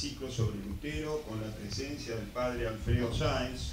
[0.00, 3.72] ciclo sobre Lutero con la presencia del padre Alfredo Sáenz,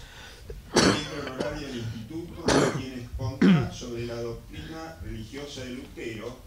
[0.75, 2.43] miembro honorario del Instituto,
[2.77, 6.37] quien expondrá sobre la doctrina religiosa de Lutero,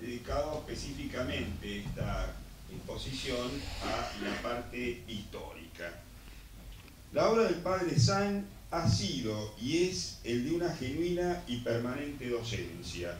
[0.00, 2.34] dedicado específicamente esta
[2.72, 3.50] exposición
[3.82, 6.00] a la parte histórica.
[7.12, 12.30] La obra del padre Sáenz ha sido y es el de una genuina y permanente
[12.30, 13.18] docencia.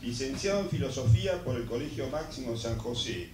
[0.00, 3.28] Licenciado en Filosofía por el Colegio Máximo de San José,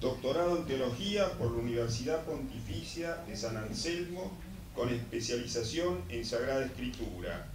[0.00, 4.30] doctorado en Teología por la Universidad Pontificia de San Anselmo
[4.74, 7.48] con especialización en Sagrada Escritura.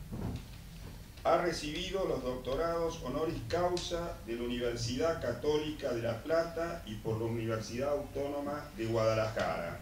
[1.24, 7.18] Ha recibido los doctorados honoris causa de la Universidad Católica de La Plata y por
[7.18, 9.80] la Universidad Autónoma de Guadalajara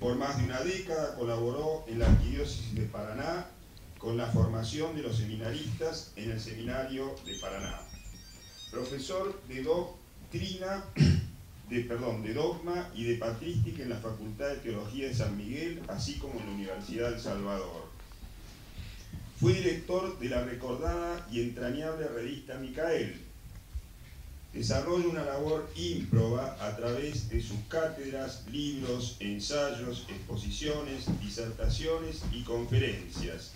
[0.00, 3.46] por más de una década colaboró en la Arquidiócesis de Paraná
[3.98, 7.78] con la formación de los seminaristas en el Seminario de Paraná.
[8.70, 10.84] Profesor de doctrina,
[11.70, 16.40] de, dogma y de patrística en la Facultad de Teología de San Miguel, así como
[16.40, 17.88] en la Universidad del Salvador.
[19.38, 23.20] Fue director de la recordada y entrañable revista Micael,
[24.52, 33.52] desarrolla una labor ímproba a través de sus cátedras, libros, ensayos, exposiciones, disertaciones y conferencias.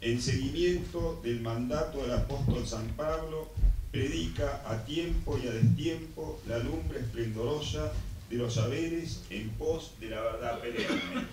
[0.00, 3.48] En seguimiento del mandato del apóstol San Pablo,
[3.90, 7.92] predica a tiempo y a destiempo la lumbre esplendorosa
[8.28, 11.26] de los saberes en pos de la verdad perenne.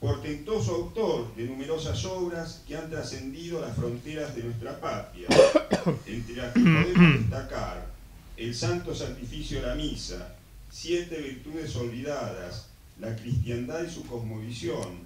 [0.00, 5.26] Portentoso autor de numerosas obras que han trascendido las fronteras de nuestra patria,
[6.06, 7.86] entre las que podemos destacar
[8.36, 10.36] el santo sacrificio de la misa,
[10.70, 12.68] siete virtudes olvidadas,
[13.00, 15.00] la cristiandad y su cosmovisión,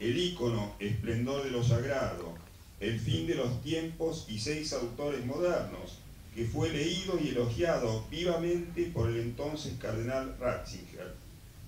[0.00, 2.34] el ícono esplendor de lo sagrado,
[2.82, 5.98] el fin de los tiempos y seis autores modernos,
[6.34, 11.14] que fue leído y elogiado vivamente por el entonces cardenal Ratzinger.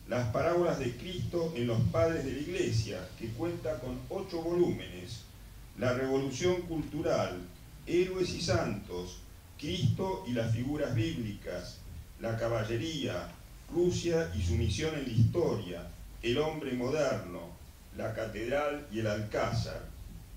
[0.08, 5.20] Las parábolas de Cristo en los padres de la Iglesia, que cuenta con ocho volúmenes.
[5.78, 7.38] La revolución cultural,
[7.86, 9.18] héroes y santos,
[9.56, 11.78] Cristo y las figuras bíblicas,
[12.20, 13.30] la caballería,
[13.72, 15.88] Rusia y su misión en la historia,
[16.22, 17.50] el hombre moderno,
[17.96, 19.93] la catedral y el alcázar.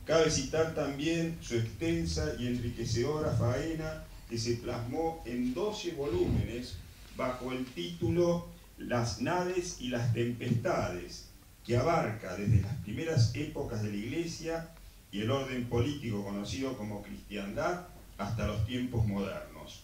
[0.07, 6.75] Cabe citar también su extensa y enriquecedora faena que se plasmó en 12 volúmenes
[7.17, 8.47] bajo el título
[8.77, 11.25] Las naves y las tempestades,
[11.65, 14.69] que abarca desde las primeras épocas de la Iglesia
[15.11, 19.83] y el orden político conocido como cristiandad hasta los tiempos modernos.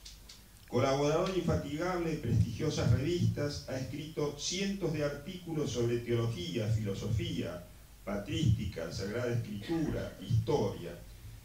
[0.70, 7.66] Colaborador infatigable de prestigiosas revistas, ha escrito cientos de artículos sobre teología, filosofía,
[8.06, 10.92] patrística, sagrada escritura, historia,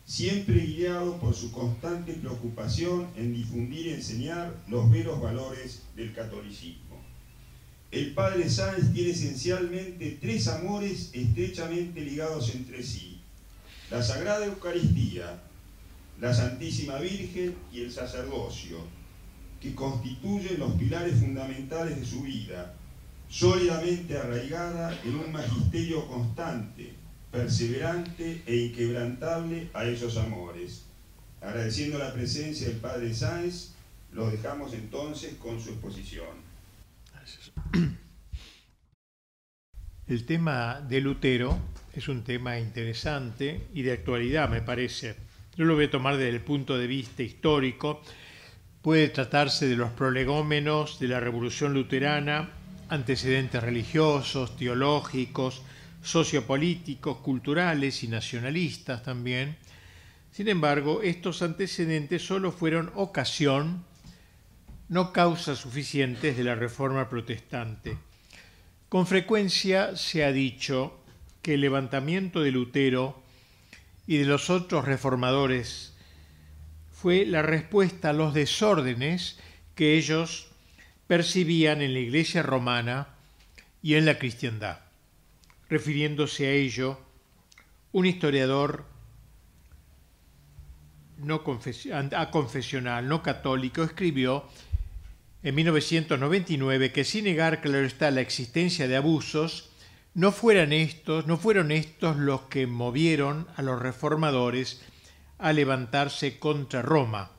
[0.05, 6.89] siempre guiado por su constante preocupación en difundir y enseñar los veros valores del catolicismo.
[7.91, 13.21] El padre Sáenz tiene esencialmente tres amores estrechamente ligados entre sí.
[13.91, 15.41] La Sagrada Eucaristía,
[16.21, 18.79] la Santísima Virgen y el sacerdocio,
[19.61, 22.75] que constituyen los pilares fundamentales de su vida,
[23.29, 26.93] sólidamente arraigada en un magisterio constante,
[27.31, 30.85] perseverante e inquebrantable a esos amores.
[31.41, 33.75] Agradeciendo la presencia del Padre Sáenz,
[34.13, 36.49] lo dejamos entonces con su exposición.
[40.07, 41.59] El tema de Lutero
[41.95, 46.37] es un tema interesante y de actualidad, me parece yo lo voy a tomar desde
[46.37, 48.01] el punto de vista histórico.
[48.81, 52.51] Puede tratarse de los prolegómenos de la Revolución Luterana,
[52.89, 55.63] antecedentes religiosos, teológicos,
[56.03, 59.57] sociopolíticos, culturales y nacionalistas también.
[60.33, 63.85] Sin embargo, estos antecedentes solo fueron ocasión,
[64.89, 67.99] no causas suficientes de la Reforma Protestante.
[68.89, 70.99] Con frecuencia se ha dicho
[71.43, 73.23] que el levantamiento de Lutero
[74.07, 75.93] y de los otros reformadores
[76.91, 79.39] fue la respuesta a los desórdenes
[79.75, 80.48] que ellos
[81.09, 83.09] percibían en la iglesia romana
[83.83, 84.79] y en la cristiandad.
[85.69, 87.01] Refiriéndose a ello,
[87.91, 88.85] un historiador
[91.17, 94.45] no confesional, no católico, escribió
[95.43, 99.71] en 1999 que sin negar, claro está, la existencia de abusos,
[100.15, 104.83] no fueran estos, no fueron estos los que movieron a los reformadores
[105.39, 107.38] a levantarse contra Roma.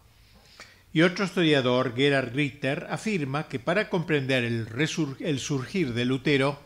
[0.91, 4.67] Y otro historiador, Gerhard Ritter, afirma que para comprender el,
[5.19, 6.59] el surgir de Lutero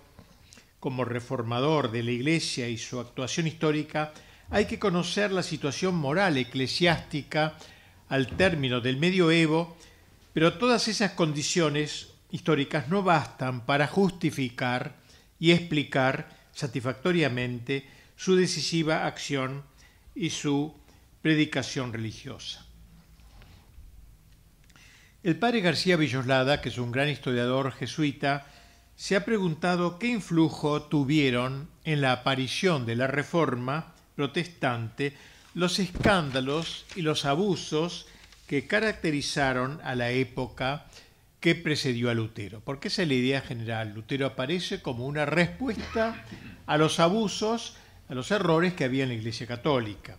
[0.80, 4.14] como reformador de la Iglesia y su actuación histórica,
[4.50, 7.58] hay que conocer la situación moral eclesiástica
[8.08, 9.76] al término del medioevo,
[10.34, 14.96] pero todas esas condiciones históricas no bastan para justificar
[15.38, 17.86] y explicar satisfactoriamente
[18.16, 19.64] su decisiva acción
[20.16, 20.74] y su
[21.22, 22.63] predicación religiosa.
[25.24, 28.46] El padre García Villoslada, que es un gran historiador jesuita,
[28.98, 35.14] se ha preguntado qué influjo tuvieron en la aparición de la Reforma protestante
[35.54, 38.06] los escándalos y los abusos
[38.48, 40.88] que caracterizaron a la época
[41.40, 42.60] que precedió a Lutero.
[42.60, 43.94] Porque esa es la idea general.
[43.96, 46.26] Lutero aparece como una respuesta
[46.66, 47.78] a los abusos,
[48.10, 50.18] a los errores que había en la Iglesia Católica.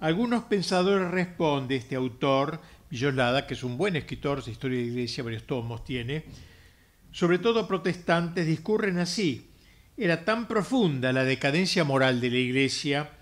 [0.00, 2.60] Algunos pensadores responde este autor,
[2.92, 6.24] Villoslada, que es un buen escritor de historia de la Iglesia, varios tomos tiene,
[7.10, 9.48] sobre todo protestantes, discurren así.
[9.96, 13.12] Era tan profunda la decadencia moral de la Iglesia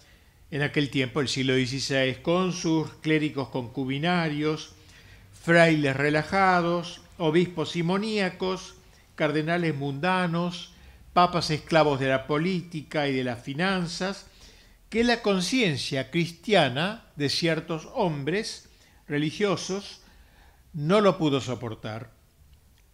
[0.50, 4.75] en aquel tiempo, el siglo XVI, con sus clérigos concubinarios,
[5.40, 8.75] frailes relajados, obispos simoníacos,
[9.14, 10.75] cardenales mundanos,
[11.12, 14.26] papas esclavos de la política y de las finanzas,
[14.88, 18.67] que la conciencia cristiana de ciertos hombres
[19.11, 20.01] religiosos
[20.73, 22.12] no lo pudo soportar.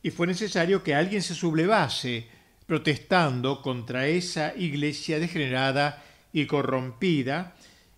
[0.02, 2.26] Y fue necesario que alguien se sublevase
[2.66, 6.02] protestando contra esa iglesia degenerada
[6.32, 7.54] y corrompida,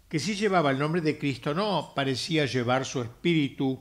[0.09, 3.81] que si llevaba el nombre de Cristo no parecía llevar su espíritu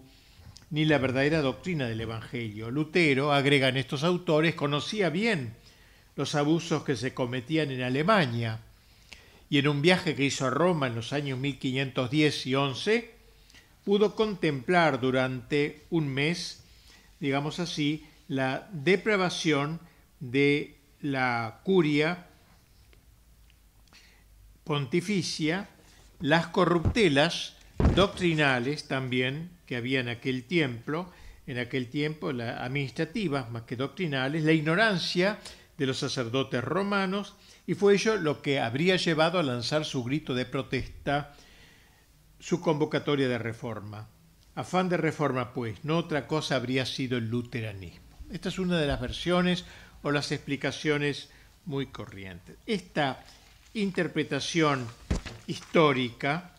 [0.70, 2.70] ni la verdadera doctrina del Evangelio.
[2.70, 5.56] Lutero, agregan estos autores, conocía bien
[6.16, 8.60] los abusos que se cometían en Alemania
[9.50, 13.17] y en un viaje que hizo a Roma en los años 1510 y 11,
[13.88, 16.62] pudo contemplar durante un mes,
[17.22, 19.80] digamos así, la depravación
[20.20, 22.28] de la curia
[24.66, 25.70] pontificia,
[26.20, 27.56] las corruptelas
[27.96, 31.10] doctrinales también que había en aquel tiempo,
[31.46, 35.40] en aquel tiempo la administrativas más que doctrinales, la ignorancia
[35.78, 37.36] de los sacerdotes romanos,
[37.66, 41.38] y fue ello lo que habría llevado a lanzar su grito de protesta,
[42.40, 44.08] su convocatoria de reforma.
[44.56, 48.08] Afán de reforma, pues, no otra cosa habría sido el luteranismo.
[48.32, 49.66] Esta es una de las versiones
[50.02, 51.30] o las explicaciones
[51.66, 52.58] muy corrientes.
[52.66, 53.24] Esta
[53.74, 54.88] interpretación
[55.48, 56.52] histórica,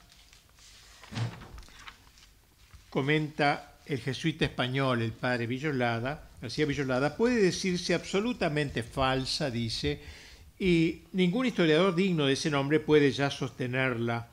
[2.91, 10.01] comenta el jesuita español, el padre Villolada, García Villolada, puede decirse absolutamente falsa, dice,
[10.59, 14.29] y ningún historiador digno de ese nombre puede ya sostenerla.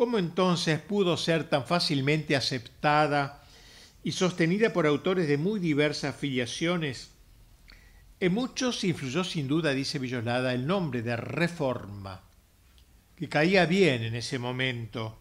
[0.00, 3.44] ¿Cómo entonces pudo ser tan fácilmente aceptada
[4.02, 7.10] y sostenida por autores de muy diversas filiaciones?
[8.18, 12.22] En muchos influyó sin duda, dice Villolada, el nombre de reforma,
[13.14, 15.18] que caía bien en ese momento.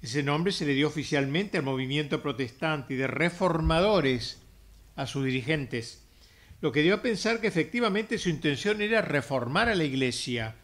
[0.00, 4.38] Ese nombre se le dio oficialmente al movimiento protestante y de reformadores
[4.96, 6.02] a sus dirigentes,
[6.62, 10.54] lo que dio a pensar que efectivamente su intención era reformar a la Iglesia,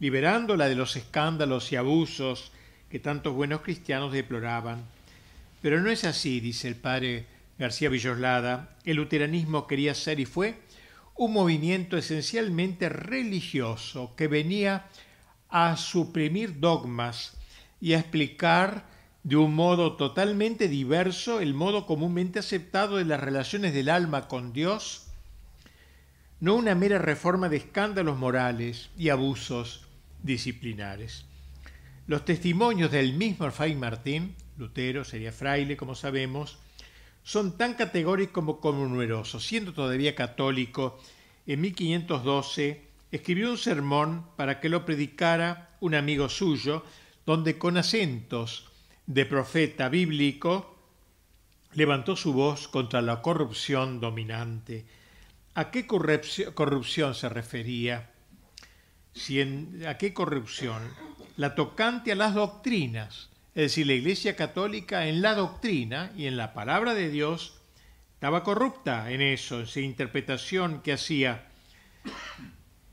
[0.00, 2.50] liberándola de los escándalos y abusos
[2.90, 4.84] que tantos buenos cristianos deploraban.
[5.62, 7.26] Pero no es así, dice el padre
[7.58, 10.58] García Villoslada, el luteranismo quería ser y fue
[11.14, 14.86] un movimiento esencialmente religioso que venía
[15.50, 17.36] a suprimir dogmas
[17.78, 18.86] y a explicar
[19.22, 24.54] de un modo totalmente diverso el modo comúnmente aceptado de las relaciones del alma con
[24.54, 25.08] Dios,
[26.40, 29.89] no una mera reforma de escándalos morales y abusos
[30.22, 31.24] disciplinares.
[32.06, 36.58] Los testimonios del mismo Fray Martín, Lutero sería fraile, como sabemos,
[37.22, 39.46] son tan categóricos como, numerosos.
[39.46, 41.00] Siendo todavía católico,
[41.46, 46.84] en 1512 escribió un sermón para que lo predicara un amigo suyo,
[47.26, 48.66] donde con acentos
[49.06, 50.76] de profeta bíblico
[51.74, 54.86] levantó su voz contra la corrupción dominante.
[55.54, 58.10] ¿A qué corrupción se refería?
[59.86, 60.82] ¿A qué corrupción?
[61.36, 66.36] La tocante a las doctrinas, es decir, la Iglesia Católica en la doctrina y en
[66.36, 67.60] la palabra de Dios
[68.14, 71.48] estaba corrupta en eso, en esa interpretación que hacía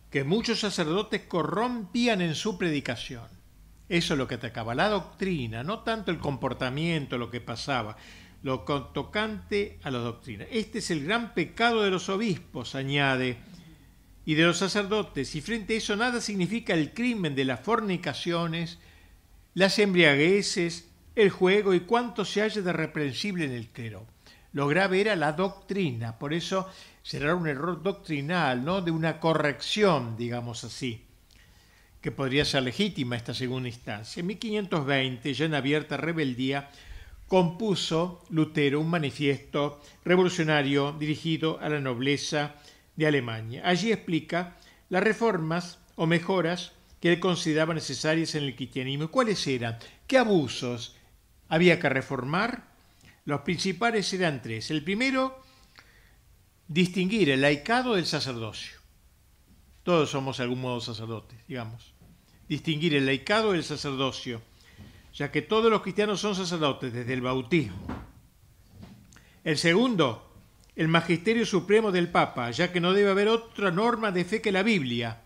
[0.10, 3.28] que muchos sacerdotes corrompían en su predicación.
[3.90, 7.98] Eso es lo que atacaba, la doctrina, no tanto el comportamiento, lo que pasaba,
[8.44, 10.46] lo tocante a la doctrina.
[10.50, 13.38] Este es el gran pecado de los obispos, añade,
[14.28, 18.78] y de los sacerdotes, y frente a eso nada significa el crimen de las fornicaciones,
[19.54, 24.06] las embriagueces, el juego y cuánto se haya de reprensible en el clero.
[24.52, 26.70] Lo grave era la doctrina, por eso
[27.04, 28.82] será un error doctrinal, ¿no?
[28.82, 31.06] De una corrección, digamos así,
[32.02, 34.20] que podría ser legítima esta segunda instancia.
[34.20, 36.70] En 1520, ya en abierta rebeldía,
[37.30, 42.56] compuso Lutero un manifiesto revolucionario dirigido a la nobleza
[42.98, 43.62] de Alemania.
[43.64, 44.58] Allí explica
[44.90, 49.10] las reformas o mejoras que él consideraba necesarias en el cristianismo.
[49.10, 49.78] ¿Cuáles eran?
[50.06, 50.96] ¿Qué abusos
[51.48, 52.68] había que reformar?
[53.24, 54.72] Los principales eran tres.
[54.72, 55.42] El primero,
[56.68, 58.78] distinguir el laicado del sacerdocio.
[59.84, 61.94] Todos somos de algún modo sacerdotes, digamos.
[62.50, 64.42] Distinguir el laicado del sacerdocio,
[65.14, 67.78] ya que todos los cristianos son sacerdotes desde el bautismo.
[69.44, 70.27] El segundo,
[70.78, 74.52] el magisterio supremo del Papa, ya que no debe haber otra norma de fe que
[74.52, 75.22] la Biblia,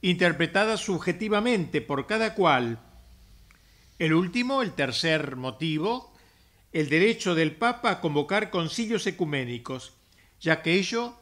[0.00, 2.80] interpretada subjetivamente por cada cual.
[3.98, 6.14] El último, el tercer motivo,
[6.72, 9.92] el derecho del Papa a convocar concilios ecuménicos,
[10.40, 11.14] ya que ello,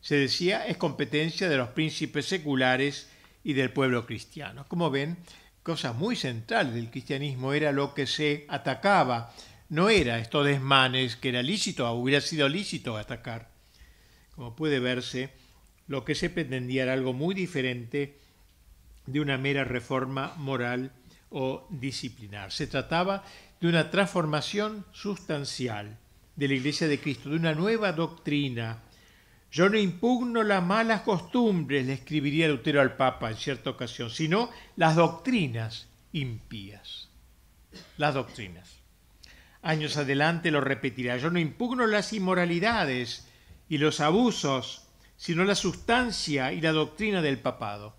[0.00, 3.08] se decía, es competencia de los príncipes seculares
[3.42, 4.64] y del pueblo cristiano.
[4.68, 5.16] Como ven,
[5.64, 9.34] cosa muy central del cristianismo era lo que se atacaba,
[9.68, 13.50] no era estos desmanes que era lícito o hubiera sido lícito atacar.
[14.34, 15.30] Como puede verse,
[15.86, 18.18] lo que se pretendía era algo muy diferente
[19.06, 20.92] de una mera reforma moral
[21.30, 22.52] o disciplinar.
[22.52, 23.24] Se trataba
[23.60, 25.98] de una transformación sustancial
[26.36, 28.82] de la Iglesia de Cristo, de una nueva doctrina.
[29.50, 34.50] Yo no impugno las malas costumbres, le escribiría Lutero al Papa en cierta ocasión, sino
[34.76, 37.08] las doctrinas impías.
[37.96, 38.77] Las doctrinas.
[39.68, 41.18] Años adelante lo repetirá.
[41.18, 43.28] Yo no impugno las inmoralidades
[43.68, 47.94] y los abusos, sino la sustancia y la doctrina del papado.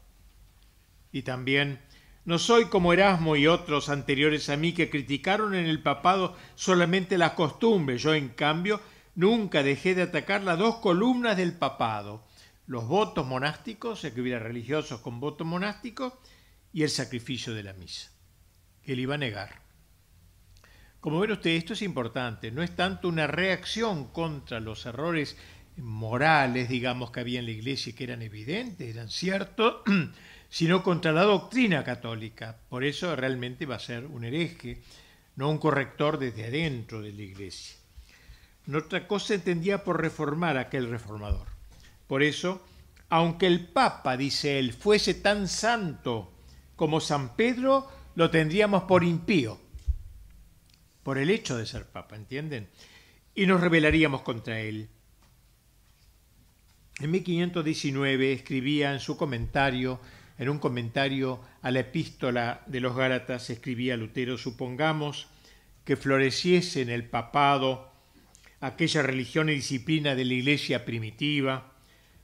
[1.12, 1.80] Y también
[2.26, 7.20] no soy como Erasmo y otros anteriores a mí que criticaron en el papado solamente
[7.20, 8.02] las costumbres.
[8.02, 8.82] Yo, en cambio,
[9.14, 12.26] nunca dejé de atacar las dos columnas del papado,
[12.66, 16.20] los votos monásticos, que hubiera religiosos con voto monástico,
[16.74, 18.10] y el sacrificio de la misa,
[18.82, 19.69] que él iba a negar.
[21.02, 25.38] Como ven ustedes, esto es importante, no es tanto una reacción contra los errores
[25.78, 29.78] morales, digamos, que había en la iglesia que eran evidentes, eran ciertos,
[30.50, 32.58] sino contra la doctrina católica.
[32.68, 34.82] Por eso realmente va a ser un hereje,
[35.38, 37.78] no un corrector desde adentro de la iglesia.
[38.66, 41.48] No otra cosa entendía por reformar aquel reformador.
[42.08, 42.62] Por eso,
[43.08, 46.34] aunque el Papa, dice él, fuese tan santo
[46.76, 49.60] como San Pedro, lo tendríamos por impío,
[51.04, 52.70] por el hecho de ser Papa, ¿entienden?
[53.36, 54.90] Y nos rebelaríamos contra él.
[57.00, 60.00] En 1519 escribía en su comentario
[60.40, 65.28] en un comentario a la epístola de los Gálatas escribía Lutero, supongamos
[65.84, 67.92] que floreciese en el papado
[68.62, 71.74] aquella religión y disciplina de la iglesia primitiva,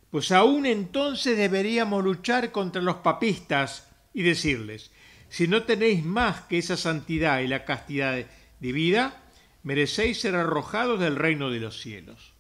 [0.10, 4.92] pues aún entonces deberíamos luchar contra los papistas y decirles,
[5.28, 8.26] si no tenéis más que esa santidad y la castidad
[8.60, 9.24] de vida,
[9.64, 12.34] merecéis ser arrojados del reino de los cielos.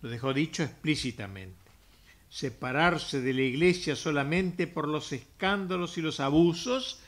[0.00, 1.62] Lo dejó dicho explícitamente
[2.32, 7.00] separarse de la iglesia solamente por los escándalos y los abusos,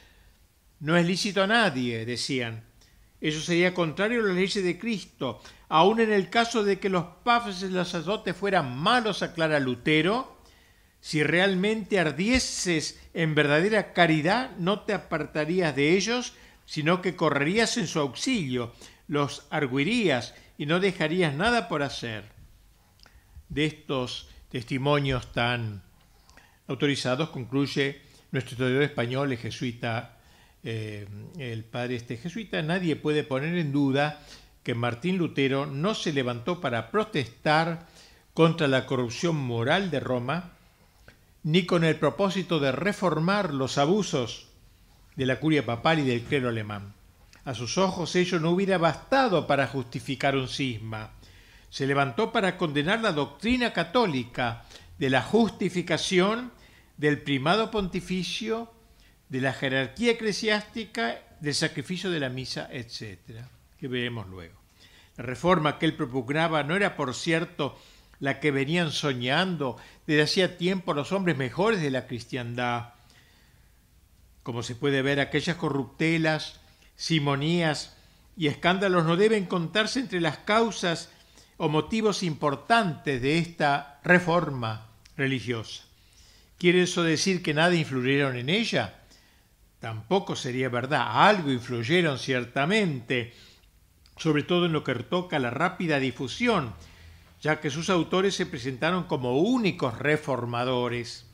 [0.81, 2.63] no es lícito a nadie, decían.
[3.23, 5.41] Eso sería contrario a las leyes de Cristo.
[5.71, 10.37] Aun en el caso de que los papas y los sacerdotes fueran malos, aclara Lutero,
[11.01, 16.35] si realmente ardieses en verdadera caridad, no te apartarías de ellos,
[16.67, 18.73] sino que correrías en su auxilio,
[19.09, 22.25] los arguirías y no dejarías nada por hacer.
[23.49, 25.83] De estos testimonios tan
[26.67, 28.01] autorizados, concluye
[28.33, 30.19] nuestro historiador español, el jesuita,
[30.63, 31.07] eh,
[31.39, 34.21] el padre este jesuita, nadie puede poner en duda
[34.63, 37.87] que Martín Lutero no se levantó para protestar
[38.33, 40.53] contra la corrupción moral de Roma,
[41.43, 44.49] ni con el propósito de reformar los abusos
[45.17, 46.95] de la curia papal y del clero alemán.
[47.45, 51.11] A sus ojos ello no hubiera bastado para justificar un cisma,
[51.75, 54.65] se levantó para condenar la doctrina católica
[54.99, 56.53] de la justificación,
[56.97, 58.73] del primado pontificio,
[59.29, 63.19] de la jerarquía eclesiástica, del sacrificio de la misa, etc.,
[63.77, 64.55] que veremos luego.
[65.17, 67.77] La reforma que él propugnaba no era, por cierto,
[68.21, 72.95] la que venían soñando desde hacía tiempo los hombres mejores de la cristiandad.
[74.45, 76.61] Como se puede ver, aquellas corruptelas,
[76.97, 77.97] simonías
[78.37, 81.09] y escándalos no deben contarse entre las causas
[81.57, 85.85] o motivos importantes de esta reforma religiosa.
[86.59, 89.01] ¿Quiere eso decir que nada influyeron en ella?
[89.81, 91.27] Tampoco sería verdad.
[91.27, 93.33] Algo influyeron ciertamente,
[94.19, 96.75] sobre todo en lo que toca la rápida difusión,
[97.41, 101.25] ya que sus autores se presentaron como únicos reformadores.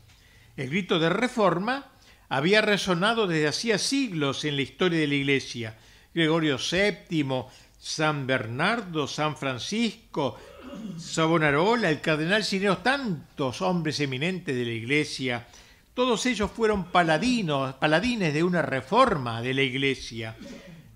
[0.57, 1.91] El grito de reforma
[2.31, 5.77] había resonado desde hacía siglos en la historia de la Iglesia.
[6.15, 7.45] Gregorio VII,
[7.79, 10.39] San Bernardo, San Francisco,
[10.97, 15.47] Savonarola, el cardenal Cineros, tantos hombres eminentes de la Iglesia,
[15.93, 20.37] todos ellos fueron paladinos, paladines de una reforma de la Iglesia.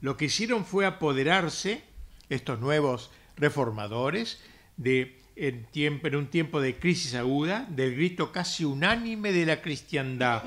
[0.02, 1.82] Lo que hicieron fue apoderarse,
[2.28, 4.40] estos nuevos reformadores,
[4.76, 9.60] de, en, tiempo, en un tiempo de crisis aguda, del grito casi unánime de la
[9.60, 10.44] cristiandad,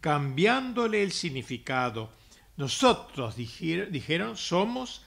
[0.00, 2.10] cambiándole el significado.
[2.56, 5.02] Nosotros, dijeron, somos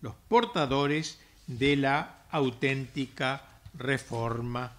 [0.00, 4.76] los portadores de la auténtica reforma.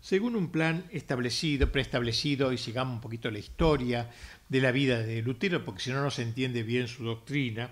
[0.00, 4.10] Según un plan establecido, preestablecido, y sigamos un poquito la historia
[4.48, 7.70] de la vida de Lutero, porque si no no se entiende bien su doctrina,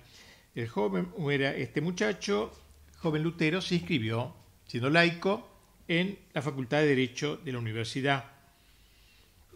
[0.54, 2.52] el joven era este muchacho,
[2.98, 4.34] joven Lutero, se inscribió,
[4.66, 5.48] siendo laico,
[5.88, 8.31] en la Facultad de Derecho de la Universidad.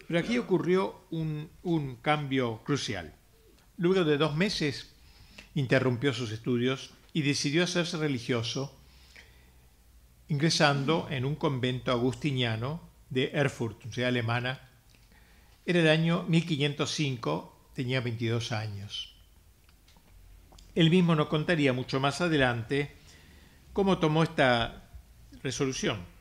[0.06, 3.12] Pero aquí ocurrió un, cambio crucial.
[3.76, 4.94] Luego de dos meses
[5.54, 8.78] interrumpió sus estudios y decidió hacerse religioso,
[10.28, 14.68] ingresando en un convento agustiniano de Erfurt, ciudad alemana.
[15.64, 19.14] Era el año 1505, tenía 22 años.
[20.74, 22.96] Él mismo nos contaría mucho más adelante
[23.72, 24.88] cómo tomó esta
[25.42, 26.15] resolución.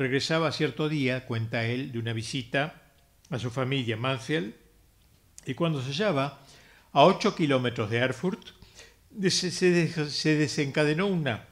[0.00, 2.84] Regresaba cierto día, cuenta él, de una visita
[3.28, 4.54] a su familia en Mansfield,
[5.44, 6.40] y cuando se hallaba
[6.92, 8.40] a 8 kilómetros de Erfurt,
[9.28, 11.44] se desencadenó una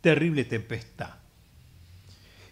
[0.00, 1.14] terrible tempestad.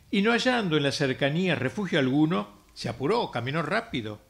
[0.08, 4.20] Y no hallando en la cercanía refugio alguno, se apuró, caminó rápido.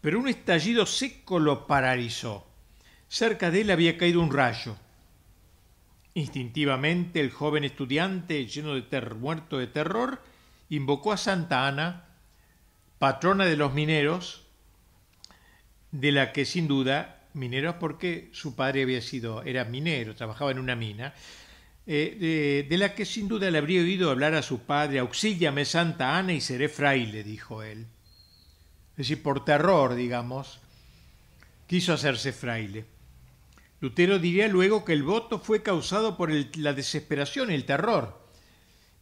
[0.00, 2.44] Pero un estallido seco lo paralizó.
[3.06, 4.74] Cerca de él había caído un rayo.
[6.14, 10.22] Instintivamente el joven estudiante, lleno de ter muerto de terror,
[10.68, 12.04] invocó a Santa Ana,
[12.98, 14.46] patrona de los mineros,
[15.90, 20.58] de la que sin duda, mineros porque su padre había sido, era minero, trabajaba en
[20.58, 21.14] una mina,
[21.86, 25.64] eh, de, de, la que sin duda le habría oído hablar a su padre, auxíliame
[25.64, 27.86] Santa Ana y seré fraile, dijo él.
[28.92, 30.60] Es decir, por terror, digamos,
[31.66, 32.84] quiso hacerse fraile.
[33.82, 38.22] Lutero diría luego que el voto fue causado por la desesperación el terror,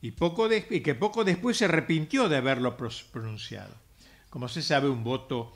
[0.01, 2.79] y, poco que poco después se arrepintió de haberlo
[3.13, 3.75] pronunciado.
[4.31, 5.53] Como se sabe, un voto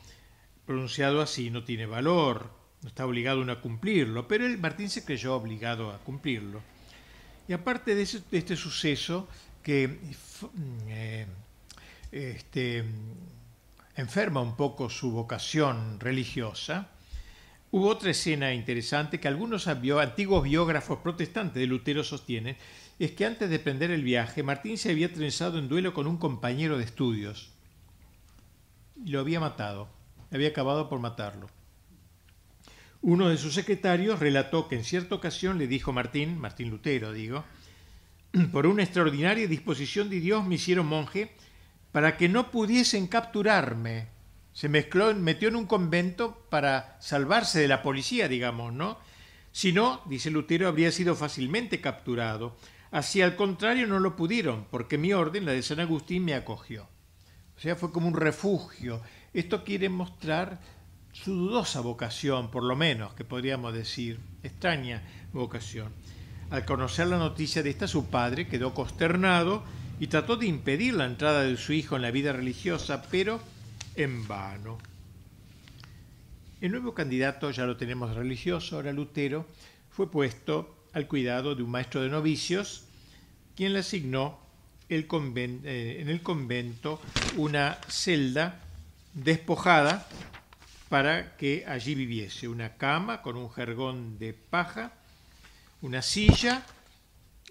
[0.67, 2.51] pronunciado así no tiene valor,
[2.83, 6.61] no está obligado uno a cumplirlo, pero el Martín se creyó obligado a cumplirlo.
[7.49, 9.27] Y aparte de este suceso
[9.63, 10.01] que
[10.89, 11.27] eh,
[12.13, 12.85] este,
[13.97, 16.91] enferma un poco su vocación religiosa,
[17.77, 22.57] Hubo otra escena interesante que algunos antiguos biógrafos protestantes de Lutero sostienen,
[23.01, 26.17] es que antes de prender el viaje, Martín se había trenzado en duelo con un
[26.17, 27.51] compañero de estudios.
[29.05, 29.89] Y lo había matado,
[30.31, 31.49] había acabado por matarlo.
[33.03, 37.45] Uno de sus secretarios relató que en cierta ocasión le dijo Martín, Martín Lutero digo,
[38.53, 41.33] por una extraordinaria disposición de Dios me hicieron monje
[41.91, 44.14] para que no pudiesen capturarme
[44.55, 48.99] se mezcló, metió en un convento para salvarse de la policía, digamos, ¿no?
[49.51, 52.57] Si no, dice Lutero, habría sido fácilmente capturado.
[52.93, 56.89] Así al contrario no lo pudieron, porque mi orden, la de San Agustín, me acogió.
[57.57, 59.03] O sea, fue como un refugio.
[59.33, 60.61] Esto quiere mostrar
[61.13, 65.93] su dudosa vocación, por lo menos, que podríamos decir, extraña vocación.
[66.51, 69.65] Al conocer la noticia de esta, su padre quedó consternado
[69.99, 73.41] y trató de impedir la entrada de su hijo en la vida religiosa, pero
[73.97, 74.79] en vano.
[76.61, 79.47] El nuevo candidato, ya lo tenemos religioso, ahora Lutero,
[79.91, 82.85] fue puesto al cuidado de un maestro de novicios,
[83.57, 84.39] quien le asignó
[84.89, 87.01] eh, en el convento
[87.37, 88.61] una celda
[89.13, 90.07] despojada
[90.89, 94.93] para que allí viviese, una cama con un jergón de paja,
[95.83, 96.65] una silla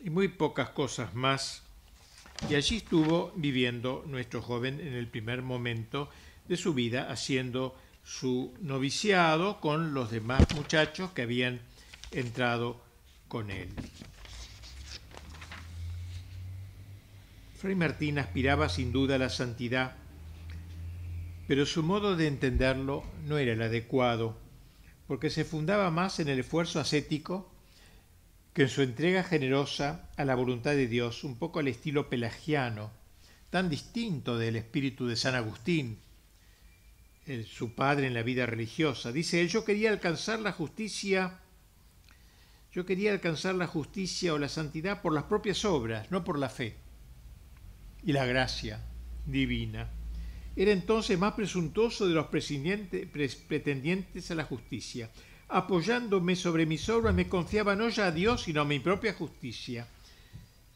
[0.03, 1.63] y muy pocas cosas más.
[2.49, 6.09] Y allí estuvo viviendo nuestro joven en el primer momento
[6.47, 11.61] de su vida haciendo su noviciado con los demás muchachos que habían
[12.11, 12.81] entrado
[13.27, 13.69] con él.
[17.57, 19.95] Fray Martín aspiraba sin duda a la santidad,
[21.47, 24.37] pero su modo de entenderlo no era el adecuado,
[25.07, 27.49] porque se fundaba más en el esfuerzo ascético
[28.53, 32.91] que en su entrega generosa a la voluntad de Dios, un poco al estilo pelagiano,
[33.49, 35.99] tan distinto del espíritu de San Agustín,
[37.45, 39.11] su padre en la vida religiosa.
[39.11, 41.39] Dice él, yo quería alcanzar la justicia,
[42.71, 46.49] yo quería alcanzar la justicia o la santidad por las propias obras, no por la
[46.49, 46.77] fe.
[48.05, 48.81] y la gracia
[49.25, 49.89] divina.
[50.55, 55.09] Era entonces más presuntuoso de los pretendientes a la justicia.
[55.47, 59.87] Apoyándome sobre mis obras me confiaba no ya a Dios, sino a mi propia justicia.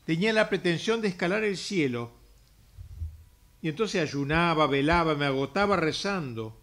[0.05, 2.11] Tenía la pretensión de escalar el cielo.
[3.67, 6.57] Y entonces ayunaba, velaba, me agotaba rezando,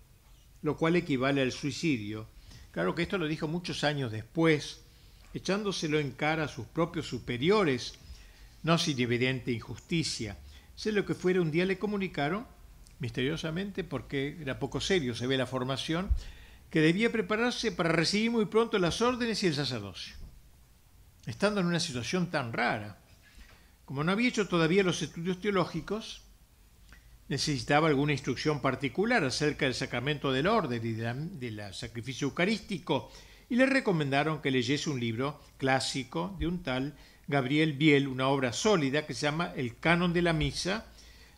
[0.63, 2.27] lo cual equivale al suicidio.
[2.71, 4.81] Claro que esto lo dijo muchos años después,
[5.35, 7.97] echándoselo en cara a sus propios superiores,
[8.63, 10.39] no sin evidente injusticia.
[10.77, 12.47] Sé lo que fuera, un día le comunicaron,
[13.01, 16.09] misteriosamente, porque era poco serio, se ve la formación,
[16.71, 20.15] que debía prepararse para recibir muy pronto las órdenes y el sacerdocio.
[21.27, 22.97] Estando en una situación tan rara,
[23.85, 26.24] como no había hecho todavía los estudios teológicos,
[27.29, 33.11] necesitaba alguna instrucción particular acerca del sacramento del orden y del sacrificio eucarístico,
[33.49, 36.95] y le recomendaron que leyese un libro clásico de un tal
[37.27, 40.87] Gabriel Biel, una obra sólida que se llama El Canon de la Misa,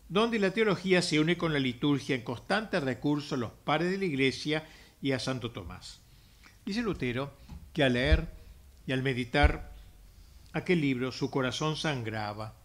[0.09, 3.97] donde la teología se une con la liturgia en constante recurso a los pares de
[3.97, 4.65] la Iglesia
[5.01, 5.99] y a Santo Tomás.
[6.65, 7.33] Dice Lutero
[7.73, 8.27] que al leer
[8.85, 9.73] y al meditar
[10.53, 12.55] aquel libro su corazón sangraba.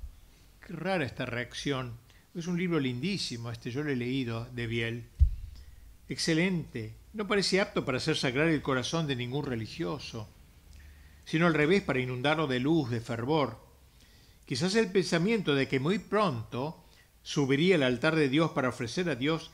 [0.64, 1.98] Qué rara esta reacción.
[2.35, 5.05] Es un libro lindísimo, este yo lo he leído de Biel.
[6.09, 6.95] Excelente.
[7.12, 10.31] No parece apto para hacer sagrar el corazón de ningún religioso,
[11.27, 13.59] sino al revés para inundarlo de luz, de fervor.
[14.47, 16.83] Quizás el pensamiento de que muy pronto
[17.23, 19.51] subiría al altar de Dios para ofrecer a Dios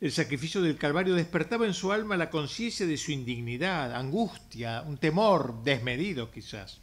[0.00, 4.96] el sacrificio del Calvario despertaba en su alma la conciencia de su indignidad, angustia, un
[4.96, 6.80] temor desmedido quizás.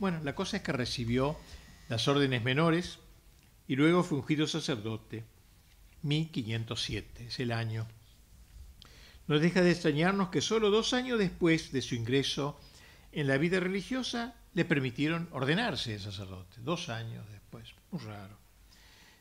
[0.00, 1.36] Bueno, la cosa es que recibió
[1.88, 2.98] las órdenes menores
[3.68, 5.24] y luego fue ungido sacerdote.
[6.02, 7.86] 1507 es el año.
[9.26, 12.60] No deja de extrañarnos que solo dos años después de su ingreso
[13.12, 16.60] en la vida religiosa le permitieron ordenarse de sacerdote.
[16.60, 17.74] Dos años después.
[17.90, 18.46] Muy raro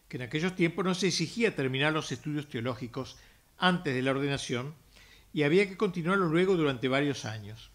[0.07, 3.17] que en aquellos tiempos no se exigía terminar los estudios teológicos
[3.57, 4.75] antes de la ordenación
[5.33, 7.71] y había que continuarlo luego durante varios años.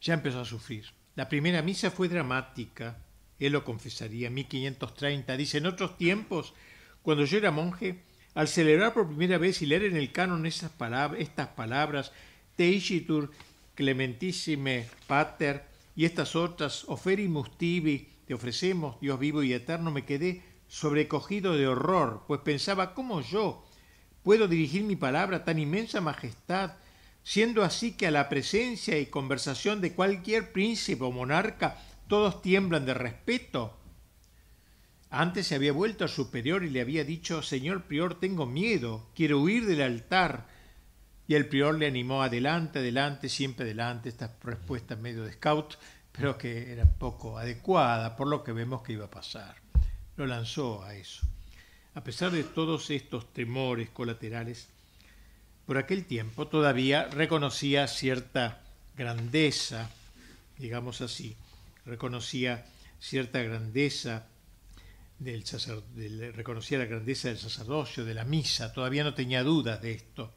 [0.00, 0.86] Ya empezó a sufrir.
[1.14, 2.98] La primera misa fue dramática,
[3.46, 5.36] él lo confesaría, 1530.
[5.36, 6.54] Dice, en otros tiempos,
[7.02, 8.00] cuando yo era monje,
[8.34, 12.12] al celebrar por primera vez y leer en el canon esas palabras, estas palabras,
[12.56, 13.30] Teicitur
[13.74, 20.42] clementissime pater, y estas otras, oferimus tibi, te ofrecemos, Dios vivo y eterno, me quedé
[20.68, 23.64] sobrecogido de horror, pues pensaba, ¿cómo yo
[24.22, 26.72] puedo dirigir mi palabra a tan inmensa majestad,
[27.22, 31.76] siendo así que a la presencia y conversación de cualquier príncipe o monarca
[32.08, 33.76] todos tiemblan de respeto?
[35.10, 39.40] Antes se había vuelto al superior y le había dicho, Señor prior, tengo miedo, quiero
[39.40, 40.46] huir del altar.
[41.28, 45.74] Y el prior le animó, adelante, adelante, siempre adelante, esta respuesta medio de scout,
[46.12, 49.62] pero que era poco adecuada por lo que vemos que iba a pasar
[50.16, 51.26] lo lanzó a eso.
[51.94, 54.68] A pesar de todos estos temores colaterales,
[55.66, 58.62] por aquel tiempo todavía reconocía cierta
[58.96, 59.90] grandeza,
[60.58, 61.36] digamos así,
[61.84, 62.66] reconocía
[63.00, 64.28] cierta grandeza
[65.18, 65.44] del,
[66.34, 70.32] reconocía la grandeza del sacerdocio, de la misa, todavía no tenía dudas de esto.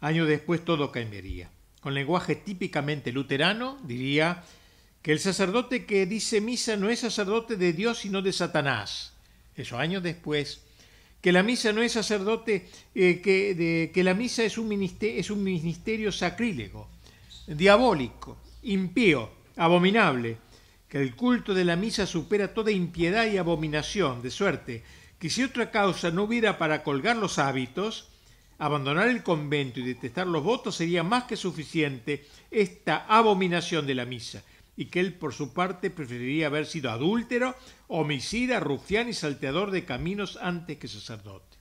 [0.00, 1.50] Años después todo cambiaría.
[1.80, 4.44] Con lenguaje típicamente luterano diría
[5.02, 9.14] que el sacerdote que dice misa no es sacerdote de Dios sino de Satanás.
[9.56, 10.62] Eso años después.
[11.20, 14.70] Que la misa no es sacerdote, eh, que, que, la misa es un,
[15.00, 16.88] es un ministerio sacrílego,
[17.48, 20.36] diabólico, impío, abominable.
[20.88, 24.84] Que el culto de la misa supera toda impiedad y abominación, de suerte
[25.18, 28.08] que si otra causa no hubiera para colgar los hábitos,
[28.58, 34.04] abandonar el convento y detestar los votos sería más que suficiente esta abominación de la
[34.04, 34.42] misa
[34.76, 37.56] y que él por su parte preferiría haber sido adúltero,
[37.88, 41.56] homicida, rufián y salteador de caminos antes que sacerdote.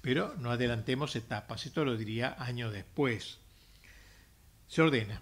[0.00, 3.38] Pero no adelantemos etapas, esto lo diría años después.
[4.68, 5.20] Se ordena.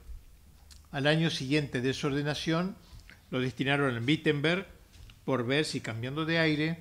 [0.92, 2.76] Al año siguiente de su ordenación
[3.30, 4.66] lo destinaron a Wittenberg
[5.24, 6.78] por ver si cambiando de aire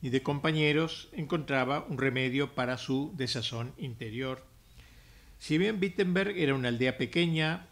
[0.00, 4.44] y de compañeros encontraba un remedio para su desazón interior.
[5.38, 7.66] Si bien Wittenberg era una aldea pequeña,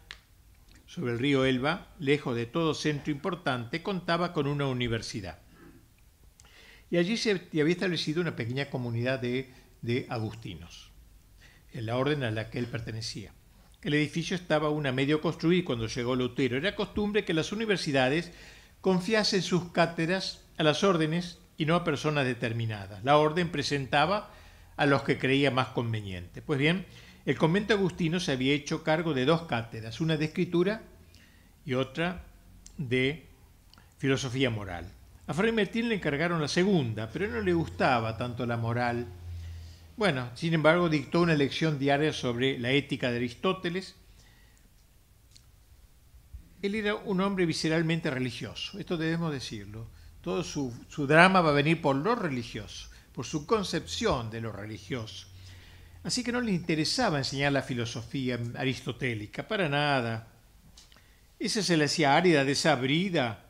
[0.85, 5.39] sobre el río Elba, lejos de todo centro importante, contaba con una universidad.
[6.91, 10.91] Y allí se había establecido una pequeña comunidad de, de agustinos,
[11.73, 13.33] en la orden a la que él pertenecía.
[13.85, 16.57] El edificio estaba aún a medio construir cuando llegó Lutero.
[16.57, 18.31] Era costumbre que las universidades
[18.81, 23.03] confiasen sus cátedras a las órdenes y no a personas determinadas.
[23.03, 24.31] La orden presentaba
[24.75, 26.41] a los que creía más conveniente.
[26.41, 26.87] Pues bien,
[27.27, 30.81] el convento agustino se había hecho cargo de dos cátedras, una de escritura
[31.63, 32.23] y otra
[32.79, 33.27] de
[33.99, 34.91] filosofía moral.
[35.27, 39.05] A Fray Martín le encargaron la segunda, pero no le gustaba tanto la moral.
[39.97, 43.95] Bueno, sin embargo, dictó una lección diaria sobre la ética de Aristóteles.
[46.61, 49.87] Él era un hombre visceralmente religioso, esto debemos decirlo.
[50.21, 50.73] Todo su,
[51.07, 55.27] drama va a venir por lo religioso, por su concepción de lo religioso.
[56.03, 60.27] Así que no le interesaba enseñar la filosofía aristotélica, para nada.
[61.39, 63.45] Esa se le hacía árida, desabrida.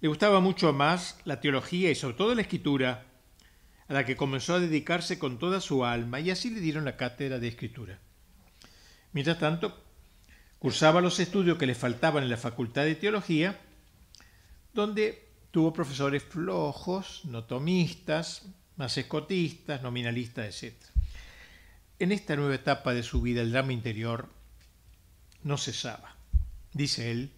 [0.00, 3.06] Le gustaba mucho más la teología y sobre todo la escritura,
[3.90, 6.96] a la que comenzó a dedicarse con toda su alma y así le dieron la
[6.96, 7.98] cátedra de escritura.
[9.12, 9.84] Mientras tanto,
[10.60, 13.58] cursaba los estudios que le faltaban en la Facultad de Teología,
[14.72, 20.76] donde tuvo profesores flojos, notomistas, más escotistas, nominalistas, etc.
[21.98, 24.28] En esta nueva etapa de su vida el drama interior
[25.42, 26.14] no cesaba.
[26.72, 27.32] Dice él,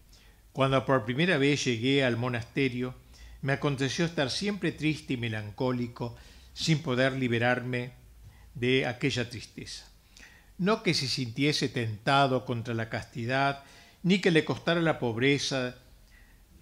[0.53, 2.95] cuando por primera vez llegué al monasterio,
[3.41, 6.15] me aconteció estar siempre triste y melancólico,
[6.55, 7.93] sin poder liberarme
[8.55, 9.89] de aquella tristeza.
[10.59, 13.65] No que se sintiese tentado contra la castidad,
[14.03, 15.77] ni que le costara la pobreza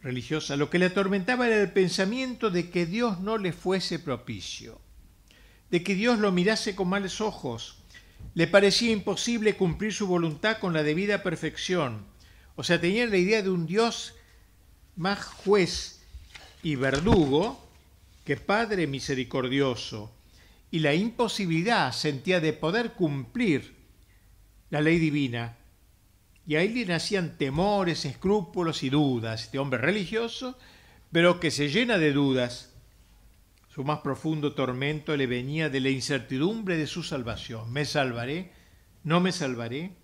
[0.03, 4.81] religiosa, lo que le atormentaba era el pensamiento de que Dios no le fuese propicio,
[5.71, 7.79] de que Dios lo mirase con males ojos,
[8.35, 12.07] le parecía imposible cumplir su voluntad con la debida perfección.
[12.57, 14.15] O sea, tenía la idea de un Dios
[14.97, 16.03] más juez
[16.63, 17.70] y verdugo
[18.31, 20.15] que Padre misericordioso,
[20.71, 23.75] y la imposibilidad sentía de poder cumplir
[24.69, 25.57] la ley divina.
[26.47, 29.43] Y ahí le nacían temores, escrúpulos y dudas.
[29.43, 30.57] Este hombre religioso,
[31.11, 32.73] pero que se llena de dudas
[33.69, 37.73] su más profundo tormento le venía de la incertidumbre de su salvación.
[37.73, 38.53] ¿Me salvaré?
[39.03, 39.97] ¿No me salvaré?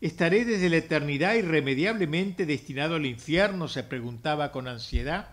[0.00, 3.66] ¿Estaré desde la eternidad irremediablemente destinado al infierno?
[3.66, 5.31] se preguntaba con ansiedad.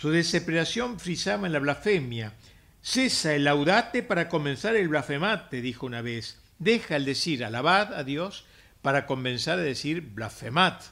[0.00, 2.32] Su desesperación frisaba en la blasfemia.
[2.80, 6.40] Cesa el laudate para comenzar el blasfemate, dijo una vez.
[6.58, 8.46] Deja el decir alabad a Dios
[8.80, 10.84] para comenzar a decir blasfemat.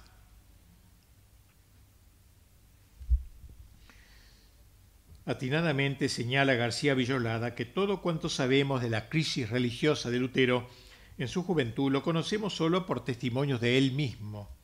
[5.25, 10.69] Atinadamente señala García Villolada que todo cuanto sabemos de la crisis religiosa de Lutero
[11.17, 14.58] en su juventud lo conocemos solo por testimonios de él mismo.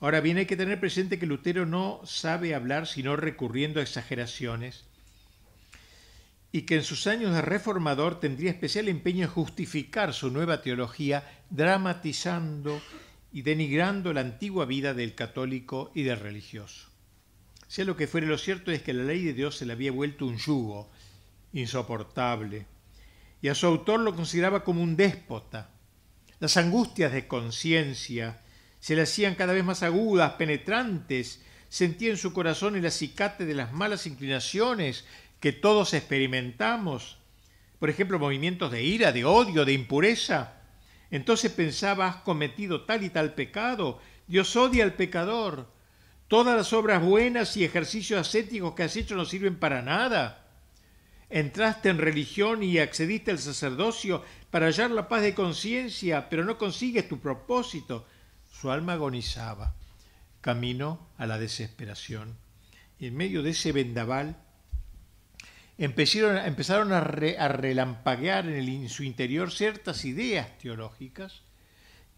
[0.00, 4.84] Ahora bien, hay que tener presente que Lutero no sabe hablar sino recurriendo a exageraciones
[6.52, 11.42] y que en sus años de reformador tendría especial empeño en justificar su nueva teología
[11.50, 12.80] dramatizando
[13.32, 16.88] y denigrando la antigua vida del católico y del religioso.
[17.68, 19.92] Sea lo que fuere, lo cierto es que la ley de Dios se le había
[19.92, 20.90] vuelto un yugo
[21.52, 22.66] insoportable,
[23.42, 25.70] y a su autor lo consideraba como un déspota.
[26.38, 28.40] Las angustias de conciencia
[28.80, 33.54] se le hacían cada vez más agudas, penetrantes, sentía en su corazón el acicate de
[33.54, 35.04] las malas inclinaciones
[35.40, 37.18] que todos experimentamos,
[37.78, 40.54] por ejemplo, movimientos de ira, de odio, de impureza.
[41.10, 45.68] Entonces pensaba, has cometido tal y tal pecado, Dios odia al pecador,
[46.28, 50.44] Todas las obras buenas y ejercicios ascéticos que has hecho no sirven para nada.
[51.30, 56.58] Entraste en religión y accediste al sacerdocio para hallar la paz de conciencia, pero no
[56.58, 58.06] consigues tu propósito.
[58.58, 59.74] Su alma agonizaba,
[60.40, 62.36] camino a la desesperación.
[62.98, 64.36] Y en medio de ese vendaval
[65.76, 71.42] empezaron, empezaron a, relampaguear en, en su interior ciertas ideas teológicas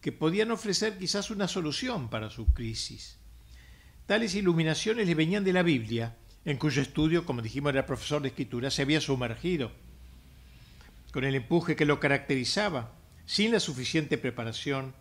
[0.01, 3.19] que podían ofrecer quizás una solución para su crisis.
[4.07, 8.29] Tales iluminaciones le venían de la Biblia, en cuyo estudio, como dijimos, era profesor de
[8.29, 9.73] escritura, se había sumergido,
[11.13, 12.93] con el empuje que lo caracterizaba,
[13.27, 14.95] sin la suficiente preparación,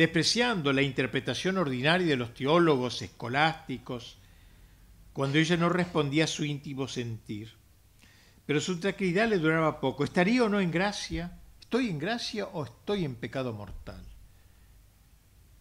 [0.00, 4.16] despreciando la interpretación ordinaria de los teólogos escolásticos,
[5.12, 7.52] cuando ella no respondía a su íntimo sentir.
[8.46, 10.02] Pero su tranquilidad le duraba poco.
[10.02, 11.38] ¿Estaría o no en gracia?
[11.60, 14.02] ¿Estoy en gracia o estoy en pecado mortal?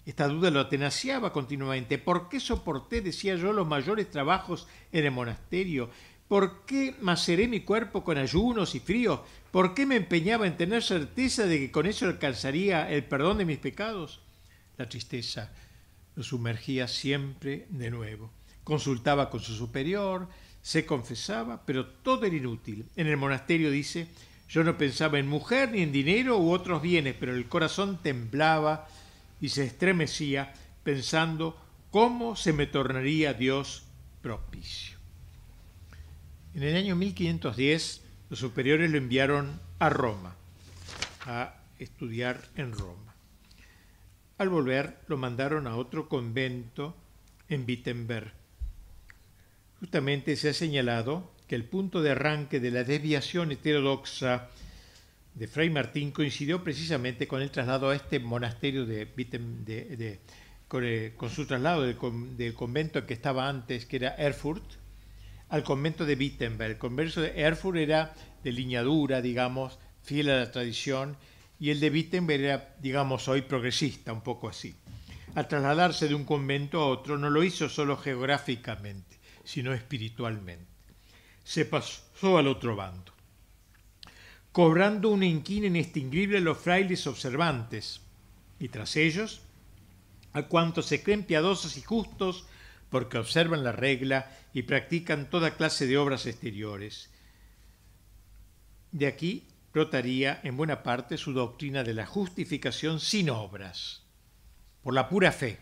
[0.06, 1.98] Esta duda lo atenaciaba continuamente.
[1.98, 5.90] ¿Por qué soporté, decía yo, los mayores trabajos en el monasterio?
[6.30, 9.20] ¿Por qué maceré mi cuerpo con ayunos y fríos?
[9.52, 13.46] ¿Por qué me empeñaba en tener certeza de que con eso alcanzaría el perdón de
[13.46, 14.22] mis pecados?
[14.80, 15.52] La tristeza
[16.16, 18.32] lo sumergía siempre de nuevo.
[18.64, 20.30] Consultaba con su superior,
[20.62, 22.86] se confesaba, pero todo era inútil.
[22.96, 24.08] En el monasterio dice,
[24.48, 28.88] yo no pensaba en mujer ni en dinero u otros bienes, pero el corazón temblaba
[29.42, 30.54] y se estremecía
[30.86, 31.60] pensando
[31.92, 33.84] cómo se me tornaría Dios
[34.22, 34.98] propicio.
[36.54, 40.38] En el año 1510 los superiores lo enviaron a Roma,
[41.26, 43.09] a estudiar en Roma.
[44.40, 46.96] Al volver lo mandaron a otro convento
[47.50, 48.32] en Wittenberg.
[49.82, 54.48] Justamente se ha señalado que el punto de arranque de la desviación heterodoxa
[55.36, 60.20] de Fray Martín coincidió precisamente con el traslado a este monasterio de, de,
[60.72, 61.98] eh, con, su traslado del,
[62.38, 64.64] del, convento que estaba antes, que era Erfurt,
[65.50, 66.72] al convento de Wittenberg.
[66.72, 71.18] El convento de Erfurt era de liñadura, digamos, fiel a la tradición,
[71.60, 74.76] y el de Wittenberg era, digamos, hoy progresista, un poco así.
[75.36, 80.66] Al trasladarse de un convento a otro, no lo hizo solo geográficamente, sino espiritualmente.
[81.44, 83.12] Se pasó al otro bando,
[84.52, 88.02] cobrando una inquina inextinguible a los frailes observantes,
[88.60, 89.42] y tras ellos,
[90.34, 92.46] a cuantos se creen piadosos y justos
[92.90, 97.10] porque observan la regla y practican toda clase de obras exteriores.
[98.92, 104.04] De aquí brotaría en buena parte su doctrina de la justificación sin obras,
[104.82, 105.60] por la pura fe,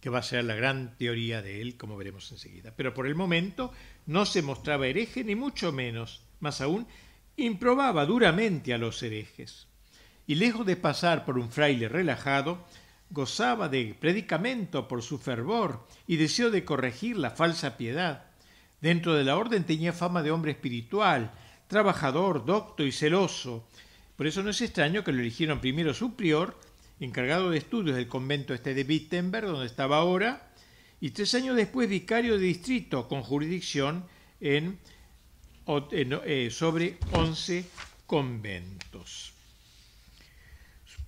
[0.00, 2.74] que va a ser la gran teoría de él, como veremos enseguida.
[2.76, 3.72] Pero por el momento
[4.06, 6.86] no se mostraba hereje, ni mucho menos, más aún,
[7.36, 9.66] improbaba duramente a los herejes.
[10.26, 12.66] Y lejos de pasar por un fraile relajado,
[13.10, 18.26] gozaba de predicamento por su fervor y deseo de corregir la falsa piedad.
[18.80, 21.32] Dentro de la orden tenía fama de hombre espiritual,
[21.68, 23.66] trabajador, docto y celoso.
[24.16, 26.58] Por eso no es extraño que lo eligieron primero su prior,
[27.00, 30.50] encargado de estudios del convento este de Wittenberg, donde estaba ahora,
[31.00, 34.04] y tres años después vicario de distrito con jurisdicción
[34.40, 34.78] eh,
[36.50, 37.64] sobre once
[38.06, 39.32] conventos.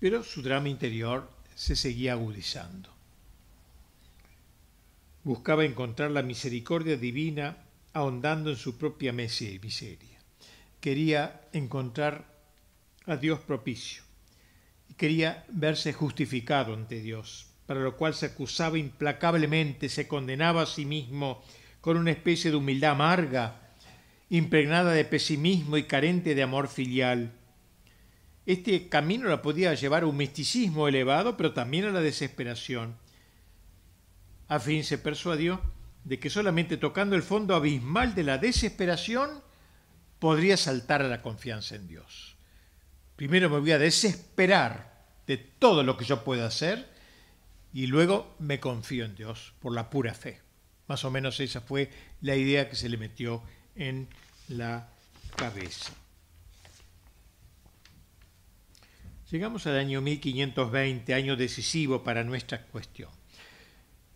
[0.00, 2.90] Pero su drama interior se seguía agudizando.
[5.24, 7.56] Buscaba encontrar la misericordia divina
[7.94, 10.15] ahondando en su propia miseria
[10.80, 12.26] quería encontrar
[13.06, 14.02] a Dios propicio
[14.88, 20.66] y quería verse justificado ante Dios, para lo cual se acusaba implacablemente, se condenaba a
[20.66, 21.42] sí mismo
[21.80, 23.60] con una especie de humildad amarga,
[24.28, 27.32] impregnada de pesimismo y carente de amor filial.
[28.44, 32.96] Este camino la podía llevar a un misticismo elevado, pero también a la desesperación.
[34.48, 35.60] A fin se persuadió
[36.04, 39.42] de que solamente tocando el fondo abismal de la desesperación
[40.26, 42.34] podría saltar a la confianza en Dios.
[43.14, 46.88] Primero me voy a desesperar de todo lo que yo pueda hacer
[47.72, 50.40] y luego me confío en Dios por la pura fe.
[50.88, 53.40] Más o menos esa fue la idea que se le metió
[53.76, 54.08] en
[54.48, 54.88] la
[55.36, 55.92] cabeza.
[59.30, 63.10] Llegamos al año 1520, año decisivo para nuestra cuestión.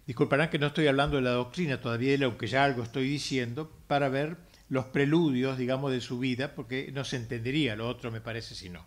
[0.09, 4.09] Disculparán que no estoy hablando de la doctrina todavía, aunque ya algo estoy diciendo, para
[4.09, 8.55] ver los preludios, digamos, de su vida, porque no se entendería lo otro, me parece,
[8.55, 8.87] si no.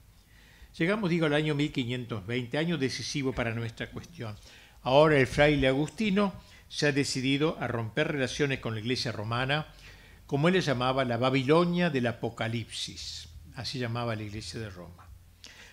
[0.78, 4.36] Llegamos, digo, al año 1520, año decisivo para nuestra cuestión.
[4.82, 6.34] Ahora el fraile Agustino
[6.70, 9.68] se ha decidido a romper relaciones con la iglesia romana,
[10.26, 15.08] como él llamaba la Babilonia del Apocalipsis, así llamaba la iglesia de Roma.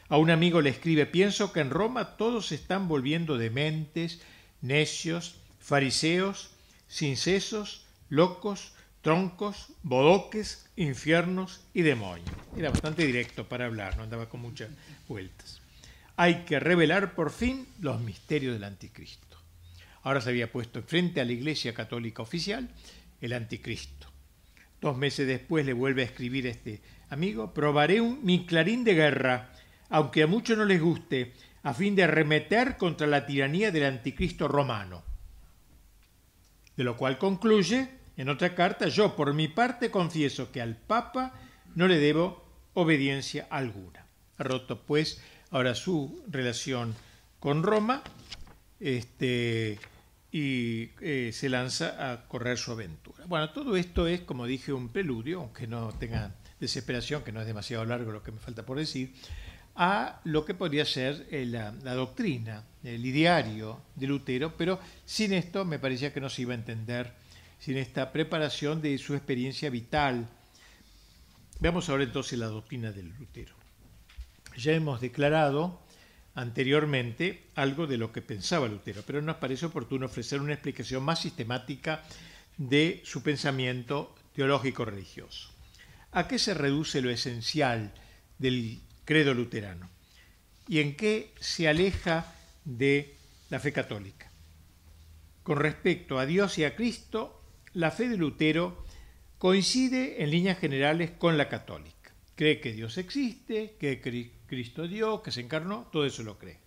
[0.08, 4.20] A un amigo le escribe, pienso que en Roma todos se están volviendo dementes,
[4.60, 6.50] necios, fariseos,
[6.88, 12.30] sincesos, locos, troncos, bodoques, infiernos y demonios.
[12.56, 14.70] Era bastante directo para hablar, no andaba con muchas
[15.08, 15.60] vueltas.
[16.16, 19.38] Hay que revelar por fin los misterios del anticristo.
[20.02, 22.68] Ahora se había puesto frente a la Iglesia Católica Oficial
[23.20, 24.08] el anticristo.
[24.80, 29.52] Dos meses después le vuelve a escribir este amigo, probaré un, mi clarín de guerra,
[29.90, 34.48] aunque a muchos no les guste, a fin de arremeter contra la tiranía del anticristo
[34.48, 35.02] romano.
[36.76, 41.32] De lo cual concluye en otra carta, yo por mi parte confieso que al Papa
[41.74, 42.44] no le debo
[42.74, 44.04] obediencia alguna.
[44.36, 46.94] Ha roto pues ahora su relación
[47.38, 48.02] con Roma
[48.78, 49.78] este,
[50.30, 53.24] y eh, se lanza a correr su aventura.
[53.24, 57.46] Bueno, todo esto es, como dije, un preludio, aunque no tenga desesperación, que no es
[57.46, 59.14] demasiado largo lo que me falta por decir,
[59.76, 65.32] a lo que podría ser eh, la, la, doctrina, el ideario de Lutero, pero sin
[65.32, 67.19] esto me parecía que no se iba a entender
[67.60, 70.28] sin esta preparación de su experiencia vital.
[71.60, 73.54] Veamos ahora entonces la doctrina del Lutero.
[74.56, 75.80] Ya hemos declarado
[76.34, 81.20] anteriormente algo de lo que pensaba Lutero, pero nos parece oportuno ofrecer una explicación más
[81.20, 82.02] sistemática
[82.56, 85.50] de su pensamiento teológico religioso.
[86.12, 87.92] ¿A qué se reduce lo esencial
[88.38, 89.88] del credo luterano?
[90.66, 92.32] ¿Y en qué se aleja
[92.64, 93.16] de
[93.50, 94.30] la fe católica?
[95.42, 97.39] Con respecto a Dios y a Cristo,
[97.74, 98.84] la fe de Lutero
[99.38, 102.12] coincide en líneas generales con la católica.
[102.34, 104.00] Cree que Dios existe, que
[104.46, 106.58] Cristo dio, que se encarnó, todo eso lo cree.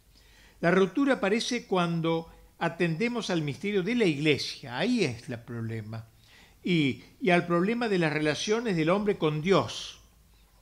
[0.61, 6.07] La ruptura aparece cuando atendemos al misterio de la iglesia, ahí es el problema.
[6.63, 9.99] y, y al problema de las relaciones del hombre con Dios.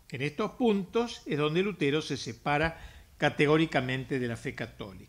[0.09, 2.79] En estos puntos es donde Lutero se separa
[3.17, 5.00] categóricamente de la fe católica.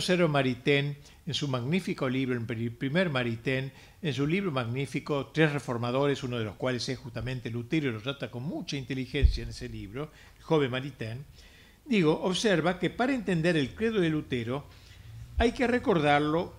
[0.00, 0.96] Cero Maritain,
[1.26, 6.44] en su magnífico libro, el primer Maritain, en su libro magnífico Tres Reformadores, uno de
[6.44, 10.42] los cuales es justamente Lutero y lo trata con mucha inteligencia en ese libro, el
[10.42, 11.24] joven Maritain,
[11.84, 14.66] digo, observa que para entender el credo de Lutero
[15.38, 16.52] hay que recordarlo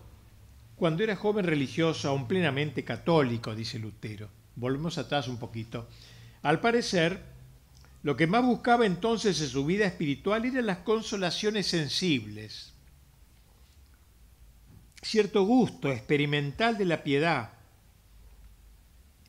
[0.76, 4.30] cuando era joven religioso, aún plenamente católico, dice Lutero.
[4.56, 5.88] Volvemos atrás un poquito.
[6.42, 7.22] Al parecer,
[8.02, 12.71] lo que más buscaba entonces en su vida espiritual eran las consolaciones sensibles,
[15.02, 17.54] cierto gusto experimental de la piedad,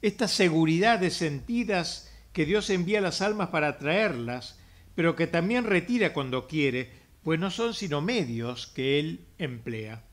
[0.02, 4.58] esta seguridad de sentidas que Dios envía a las almas para atraerlas,
[4.94, 6.90] pero que también retira cuando quiere,
[7.22, 10.04] pues no son sino medios que Él emplea.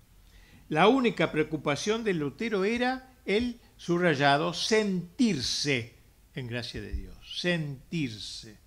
[0.69, 5.95] La única preocupación del Lutero era el subrayado sentirse
[6.35, 8.57] en gracia de Dios, sentirse.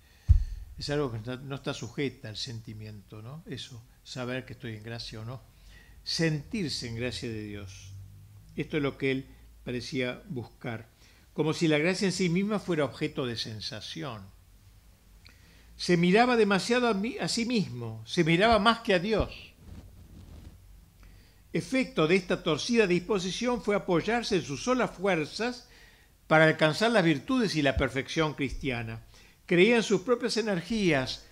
[0.77, 3.43] Es algo que no está sujeta al sentimiento, ¿no?
[3.45, 5.52] Eso, saber que estoy en gracia o no.
[6.03, 7.91] Sentirse en gracia de Dios.
[8.55, 9.25] Esto es lo que él
[9.63, 10.89] parecía buscar,
[11.33, 14.21] como si la gracia en sí misma fuera objeto de sensación.
[15.75, 19.53] Se miraba demasiado a, sí mismo, se miraba más que a Dios
[21.53, 25.69] efecto de esta torcida disposición fue apoyarse en sus solas fuerzas
[26.27, 29.03] para alcanzar las virtudes y la perfección cristiana.
[29.45, 31.27] Creía en sus propias energías,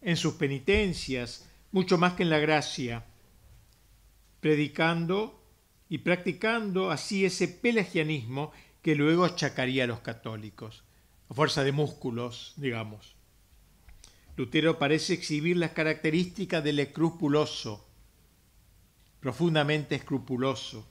[0.00, 3.04] en sus penitencias, mucho más que en la gracia,
[4.40, 5.42] predicando
[5.88, 10.84] y practicando así ese pelagianismo que luego achacaría a los católicos,
[11.28, 13.16] a fuerza de músculos, digamos.
[14.36, 17.86] Lutero parece exhibir las características del escrupuloso,
[19.20, 20.86] profundamente escrupuloso,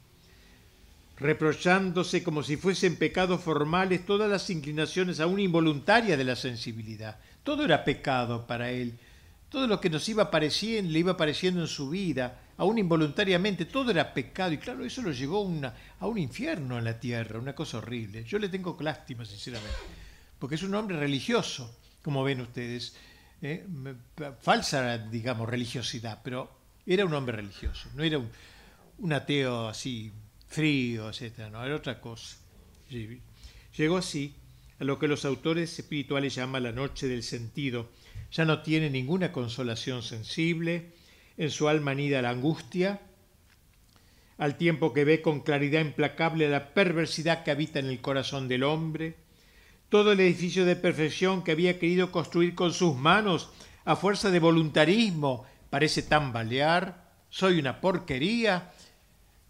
[1.17, 7.19] reprochándose como si fuesen pecados formales todas las inclinaciones aún involuntarias de la sensibilidad.
[7.43, 8.97] Todo era pecado para él.
[9.49, 13.91] Todo lo que nos iba apareciendo, le iba apareciendo en su vida, aún involuntariamente, todo
[13.91, 14.51] era pecado.
[14.53, 15.49] Y claro, eso lo llevó
[15.99, 18.23] a un infierno en la tierra, una cosa horrible.
[18.23, 19.77] Yo le tengo lástima, sinceramente,
[20.39, 22.95] porque es un hombre religioso, como ven ustedes.
[23.41, 23.65] ¿eh?
[24.41, 26.51] Falsa, digamos, religiosidad, pero
[26.85, 28.19] era un hombre religioso, no era
[28.97, 30.11] un, ateo así
[30.47, 32.37] frío, etcétera, no, era otra cosa.
[33.75, 34.35] Llegó así
[34.79, 37.89] a lo que los autores espirituales llaman la noche del sentido.
[38.31, 40.93] Ya no tiene ninguna consolación sensible,
[41.37, 43.01] en su alma anida la angustia,
[44.37, 48.63] al tiempo que ve con claridad implacable la perversidad que habita en el corazón del
[48.63, 49.15] hombre,
[49.89, 53.49] todo el edificio de perfección que había querido construir con sus manos
[53.85, 58.71] a fuerza de voluntarismo parece tambalear, soy una porquería,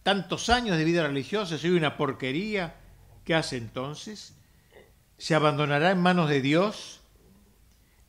[0.03, 2.75] tantos años de vida religiosa, soy una porquería.
[3.23, 4.35] ¿Qué hace entonces?
[5.17, 7.01] ¿Se abandonará en manos de Dios?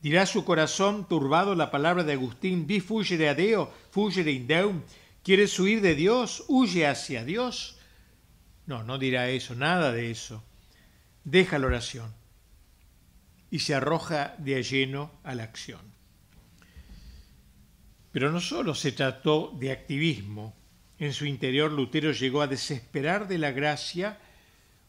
[0.01, 4.81] ¿Dirá su corazón turbado la palabra de Agustín, vi fugere a Deo, fugere in Deum?
[5.23, 6.43] ¿Quieres huir de Dios?
[6.47, 7.77] Huye hacia Dios.
[8.65, 10.43] No, no dirá eso, nada de eso.
[11.23, 12.13] Deja la oración
[13.49, 15.81] y se arroja de lleno a la acción.
[18.11, 20.55] Pero no solo se trató de activismo.
[20.99, 24.19] En su interior Lutero llegó a desesperar de la gracia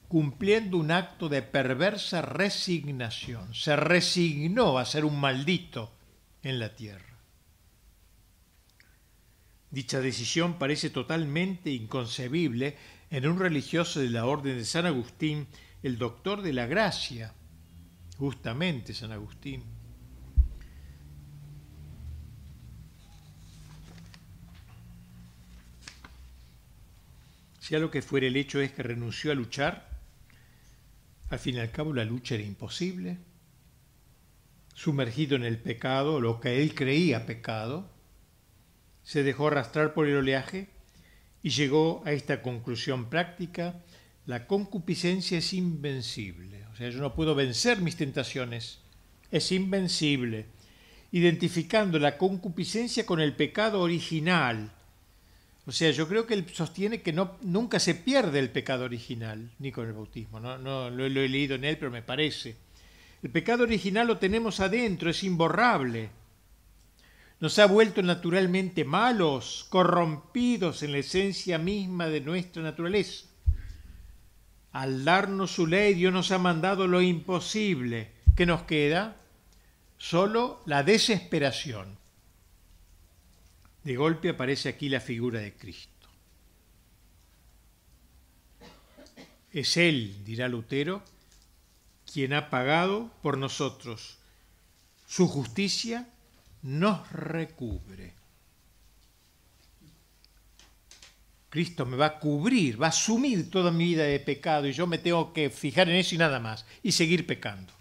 [0.09, 3.54] cumpliendo un acto de perversa resignación.
[3.54, 5.92] Se resignó a ser un maldito
[6.42, 7.04] en la tierra.
[9.70, 12.76] Dicha decisión parece totalmente inconcebible
[13.11, 15.46] en un religioso de la orden de San Agustín,
[15.82, 17.34] el doctor de la gracia,
[18.16, 19.62] justamente San Agustín.
[27.61, 29.88] Sea lo que fuere, el hecho es que renunció a luchar.
[31.31, 33.18] Al fin y al cabo la lucha era imposible.
[34.74, 37.91] Sumergido en el pecado, lo que él creía pecado,
[39.03, 40.68] se dejó arrastrar por el oleaje
[41.43, 43.83] y llegó a esta conclusión práctica,
[44.26, 46.66] la concupiscencia es invencible.
[46.66, 48.81] O sea, yo no puedo vencer mis tentaciones,
[49.31, 50.47] es invencible.
[51.11, 54.72] Identificando la concupiscencia con el pecado original,
[55.68, 59.50] o sea, yo creo que él sostiene que no, nunca se pierde el pecado original,
[59.58, 60.40] ni con el bautismo.
[60.40, 62.56] No, no lo, lo he leído en él, pero me parece.
[63.22, 66.08] El pecado original lo tenemos adentro, es imborrable.
[67.40, 73.26] Nos ha vuelto naturalmente malos, corrompidos en la esencia misma de nuestra naturaleza.
[74.72, 78.12] Al darnos su ley, Dios nos ha mandado lo imposible.
[78.34, 79.18] ¿Qué nos queda?
[79.98, 81.97] Solo la desesperación.
[83.85, 86.09] De golpe aparece aquí la figura de Cristo.
[89.53, 91.03] Es Él, dirá Lutero,
[92.12, 94.18] quien ha pagado por nosotros.
[95.07, 96.09] Su justicia
[96.62, 98.14] nos recubre.
[101.51, 104.87] Cristo me va a cubrir, va a asumir toda mi vida de pecado y yo
[104.87, 107.72] me tengo que fijar en eso y nada más, y seguir pecando.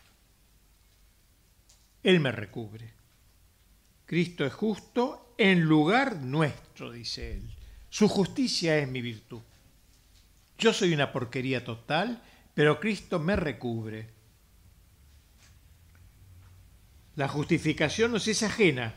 [2.03, 2.96] Él me recubre.
[4.07, 7.43] Cristo es justo en lugar nuestro, dice él.
[7.89, 9.41] Su justicia es mi virtud.
[10.57, 14.09] Yo soy una porquería total, pero Cristo me recubre.
[17.15, 18.93] La justificación nos es ajena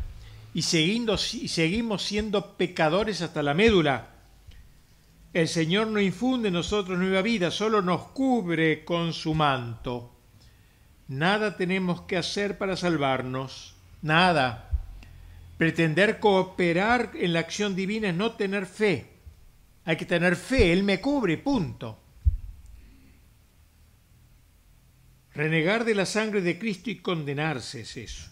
[0.55, 4.11] y, seguimos siendo pecadores hasta la médula.
[5.33, 10.15] El Señor no infunde en nosotros nueva vida, solo nos cubre con su manto.
[11.09, 14.70] Nada tenemos que hacer para salvarnos, nada.
[15.61, 19.11] Pretender cooperar en la acción divina es no tener fe.
[19.85, 22.01] Hay que tener fe, Él me cubre, punto.
[25.35, 28.31] Renegar de la sangre de Cristo y condenarse es eso.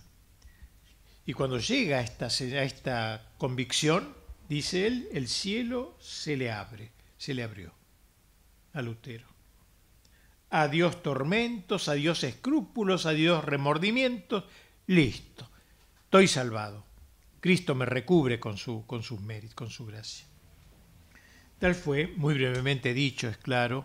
[1.26, 4.14] Y cuando llega a esta, a esta convicción,
[4.48, 7.74] dice él, el cielo se le abre, se le abrió
[8.72, 9.28] a Lutero.
[10.48, 14.44] Adiós tormentos, adiós escrúpulos, adiós remordimientos,
[14.86, 15.50] listo,
[16.06, 16.87] estoy salvado.
[17.40, 20.26] Cristo me recubre con, su, con sus méritos, con su gracia.
[21.58, 23.84] Tal fue, muy brevemente dicho, es claro,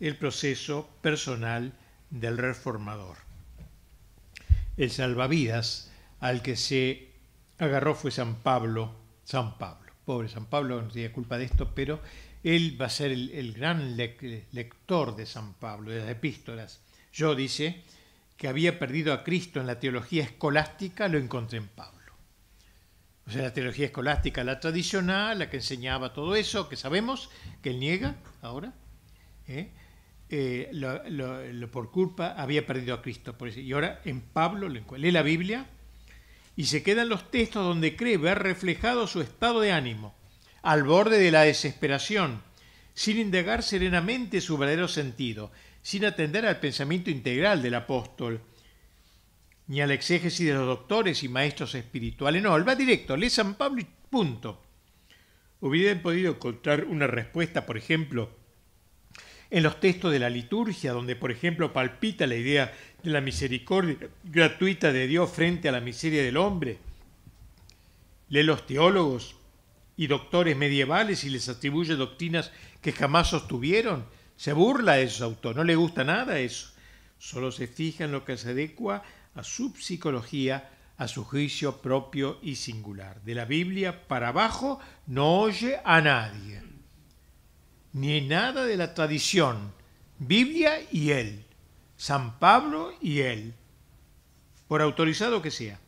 [0.00, 1.72] el proceso personal
[2.10, 3.18] del reformador.
[4.76, 7.10] El salvavidas al que se
[7.58, 9.92] agarró fue San Pablo, San Pablo.
[10.04, 12.00] Pobre San Pablo no tiene culpa de esto, pero
[12.42, 16.80] él va a ser el, el gran lector de San Pablo, de las epístolas.
[17.12, 17.82] Yo dice
[18.36, 21.99] que había perdido a Cristo en la teología escolástica, lo encontré en Pablo.
[23.26, 27.30] O sea, la teología escolástica, la tradicional, la que enseñaba todo eso, que sabemos
[27.62, 28.72] que él niega ahora,
[29.46, 29.70] ¿eh?
[30.32, 30.70] Eh,
[31.72, 33.36] por culpa había perdido a Cristo.
[33.36, 33.48] Por.
[33.48, 35.66] Y ahora en Pablo lee la Biblia
[36.54, 40.14] y se quedan los textos donde cree ver reflejado su estado de ánimo,
[40.62, 42.42] al borde de la desesperación,
[42.94, 45.50] sin indagar serenamente su verdadero sentido,
[45.82, 48.40] sin atender al pensamiento integral del apóstol,
[49.70, 52.42] ni al exégesis de los doctores y maestros espirituales.
[52.42, 54.60] No, él va directo, lee San Pablo y punto.
[55.60, 58.30] Hubieran podido encontrar una respuesta, por ejemplo,
[59.48, 63.96] en los textos de la liturgia, donde, por ejemplo, palpita la idea de la misericordia
[64.24, 66.78] gratuita de Dios frente a la miseria del hombre.
[68.28, 69.36] Lee los teólogos
[69.96, 72.50] y doctores medievales y les atribuye doctrinas
[72.82, 74.04] que jamás sostuvieron.
[74.34, 76.72] Se burla de esos autores, no le gusta nada eso.
[77.18, 79.04] Solo se fija en lo que se adecua
[79.34, 83.22] a su psicología, a su juicio propio y singular.
[83.22, 86.62] De la Biblia para abajo no oye a nadie,
[87.92, 89.72] ni nada de la tradición,
[90.18, 91.46] Biblia y él,
[91.96, 93.54] San Pablo y él,
[94.68, 95.80] por autorizado que sea.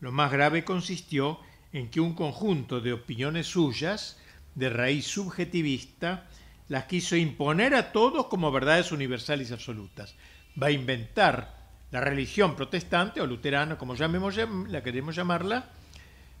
[0.00, 1.40] Lo más grave consistió
[1.72, 4.18] en que un conjunto de opiniones suyas,
[4.54, 6.28] de raíz subjetivista,
[6.68, 10.14] las quiso imponer a todos como verdades universales y absolutas.
[10.60, 11.61] Va a inventar
[11.92, 14.36] la religión protestante o luterana, como llamemos,
[14.68, 15.68] la queremos llamarla,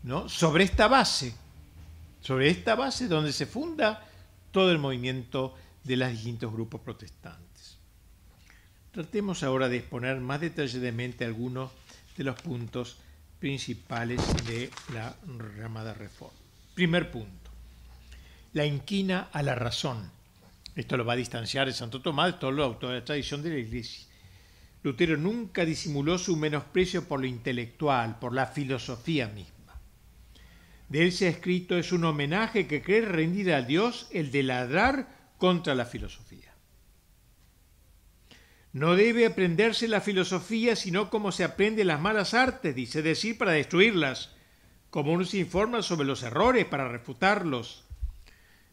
[0.02, 0.28] ¿no?
[0.28, 1.34] sobre esta base,
[2.20, 4.02] sobre esta base donde se funda
[4.50, 7.76] todo el movimiento de los distintos grupos protestantes.
[8.92, 11.70] Tratemos ahora de exponer más detalladamente algunos
[12.16, 12.96] de los puntos
[13.38, 15.14] principales de la
[15.58, 16.38] llamada reforma.
[16.74, 17.50] Primer punto,
[18.54, 20.10] la inquina a la razón.
[20.74, 23.42] Esto lo va a distanciar de Santo Tomás de todos los autores de la tradición
[23.42, 24.06] de la Iglesia.
[24.82, 29.80] Lutero nunca disimuló su menosprecio por lo intelectual, por la filosofía misma.
[30.88, 34.42] De él se ha escrito es un homenaje que cree rendir a Dios el de
[34.42, 36.52] ladrar contra la filosofía.
[38.72, 43.52] No debe aprenderse la filosofía sino como se aprende las malas artes, dice decir, para
[43.52, 44.30] destruirlas,
[44.90, 47.84] como uno se informa sobre los errores para refutarlos.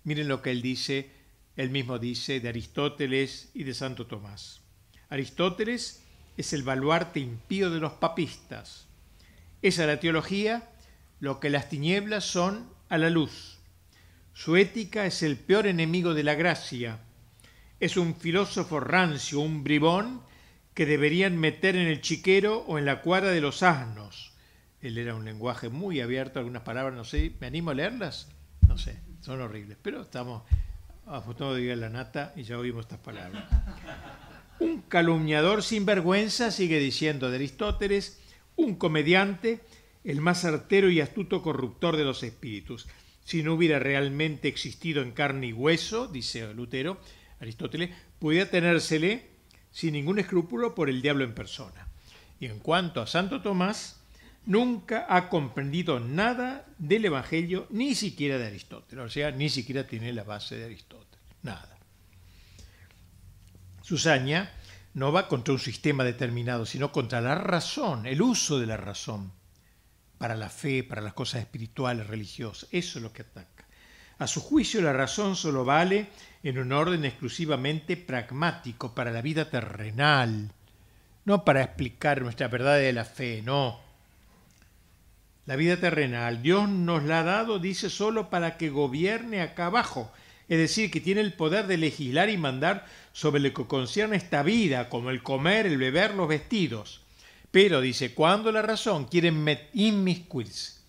[0.04, 1.12] Miren lo que él dice,
[1.56, 4.62] él mismo dice de Aristóteles y de Santo Tomás.
[5.10, 5.99] Aristóteles
[6.40, 8.88] es el baluarte impío de los papistas.
[9.62, 10.70] Es a la teología
[11.20, 13.58] lo que las tinieblas son a la luz.
[14.34, 17.00] Su ética es el peor enemigo de la gracia.
[17.82, 20.22] Es un filósofo rancio, un bribón
[20.74, 24.32] que deberían meter en el chiquero o en la cuadra de los asnos.
[24.80, 28.30] Él era un lenguaje muy abierto, algunas palabras, no sé, ¿me animo a leerlas?
[28.66, 30.44] No sé, son horribles, pero estamos
[31.06, 33.44] a punto de la nata y ya oímos estas palabras.
[34.60, 38.20] Un calumniador sin vergüenza, sigue diciendo de Aristóteles,
[38.56, 39.62] un comediante,
[40.04, 42.88] el más artero y astuto corruptor de los espíritus.
[43.24, 47.00] Si no hubiera realmente existido en carne y hueso, dice Lutero,
[47.40, 49.28] Aristóteles, podía tenérsele
[49.72, 51.88] sin ningún escrúpulo por el diablo en persona.
[52.40, 54.02] Y en cuanto a Santo Tomás,
[54.46, 60.12] nunca ha comprendido nada del Evangelio, ni siquiera de Aristóteles, o sea, ni siquiera tiene
[60.12, 61.79] la base de Aristóteles, nada.
[63.90, 64.52] Su saña
[64.94, 69.32] no va contra un sistema determinado, sino contra la razón, el uso de la razón
[70.20, 72.70] para la fe, para las cosas espirituales, religiosas.
[72.72, 73.66] Eso es lo que ataca.
[74.20, 76.06] A su juicio, la razón solo vale
[76.44, 80.52] en un orden exclusivamente pragmático para la vida terrenal,
[81.26, 83.80] no para explicar nuestra verdad de la fe, no.
[85.48, 90.12] La vida terrenal, Dios nos la ha dado, dice, solo para que gobierne acá abajo,
[90.50, 94.42] es decir, que tiene el poder de legislar y mandar sobre lo que concierne esta
[94.42, 97.02] vida, como el comer, el beber, los vestidos.
[97.52, 99.32] Pero, dice, cuando la razón quiere
[99.74, 100.80] inmiscuirse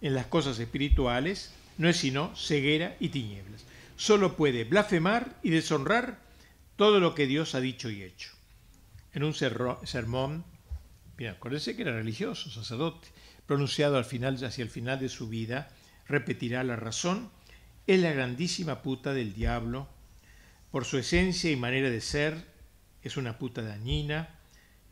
[0.00, 3.64] en las cosas espirituales, no es sino ceguera y tinieblas.
[3.96, 6.18] Solo puede blasfemar y deshonrar
[6.76, 8.30] todo lo que Dios ha dicho y hecho.
[9.12, 10.44] En un sermón,
[11.16, 13.08] bien, acuérdense que era religioso, sacerdote,
[13.46, 15.70] pronunciado al final, hacia el final de su vida,
[16.06, 17.30] repetirá la razón,
[17.86, 19.88] es la grandísima puta del diablo,
[20.70, 22.44] por su esencia y manera de ser,
[23.02, 24.28] es una puta dañina,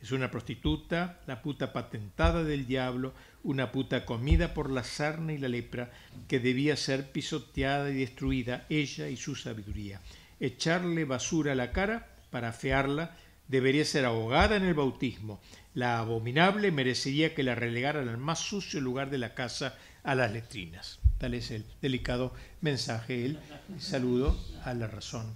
[0.00, 5.38] es una prostituta, la puta patentada del diablo, una puta comida por la sarna y
[5.38, 5.90] la lepra,
[6.28, 10.00] que debía ser pisoteada y destruida, ella y su sabiduría.
[10.38, 13.16] Echarle basura a la cara para afearla
[13.48, 15.40] debería ser ahogada en el bautismo.
[15.74, 20.32] La abominable merecería que la relegaran al más sucio lugar de la casa, a las
[20.32, 21.00] letrinas.
[21.18, 23.38] Tal es el delicado mensaje, el
[23.78, 25.32] saludo a la razón.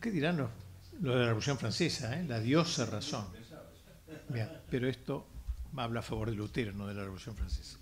[0.00, 0.50] ¿Qué dirán los
[1.02, 2.24] lo de la Revolución Francesa, ¿eh?
[2.24, 3.26] la diosa razón.
[4.28, 5.26] Bien, pero esto
[5.76, 7.78] habla a favor de Lutero, no de la Revolución Francesa.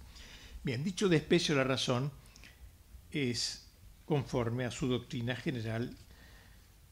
[0.63, 2.11] Bien, dicho desprecio a la razón
[3.11, 3.67] es
[4.07, 5.95] conforme a su doctrina general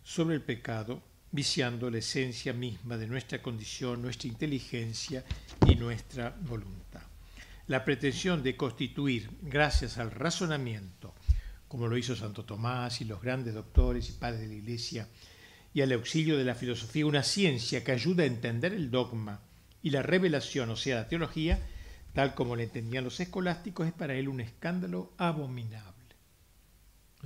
[0.02, 5.24] sobre el pecado, viciando la esencia misma de nuestra condición, nuestra inteligencia
[5.66, 6.87] y nuestra voluntad.
[7.68, 11.14] La pretensión de constituir, gracias al razonamiento,
[11.68, 15.06] como lo hizo Santo Tomás y los grandes doctores y padres de la Iglesia,
[15.74, 19.42] y al auxilio de la filosofía una ciencia que ayuda a entender el dogma
[19.82, 21.60] y la revelación, o sea, la teología,
[22.14, 25.92] tal como la entendían los escolásticos, es para él un escándalo abominable.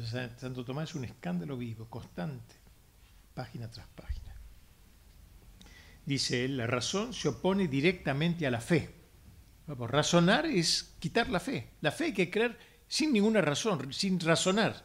[0.04, 2.56] Santo Tomás es un escándalo vivo, constante,
[3.32, 4.34] página tras página.
[6.04, 9.01] Dice él, la razón se opone directamente a la fe.
[9.66, 11.70] Razonar es quitar la fe.
[11.80, 12.58] La fe hay que creer
[12.88, 14.84] sin ninguna razón, sin razonar.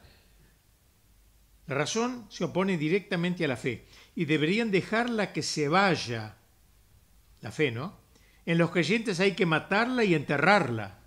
[1.68, 6.38] La razón se opone directamente a la fe y deberían dejarla que se vaya.
[7.42, 7.98] La fe, ¿no?
[8.46, 11.00] En los creyentes hay que matarla y enterrarla.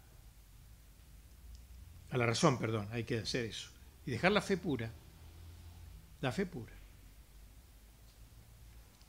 [2.11, 3.71] A la razón, perdón, hay que hacer eso.
[4.05, 4.91] Y dejar la fe pura.
[6.21, 6.73] La fe pura.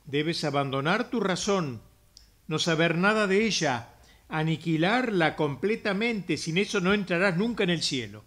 [0.06, 1.82] Debes abandonar tu razón,
[2.46, 3.90] no saber nada de ella,
[4.32, 8.24] aniquilarla completamente, sin eso no entrarás nunca en el cielo.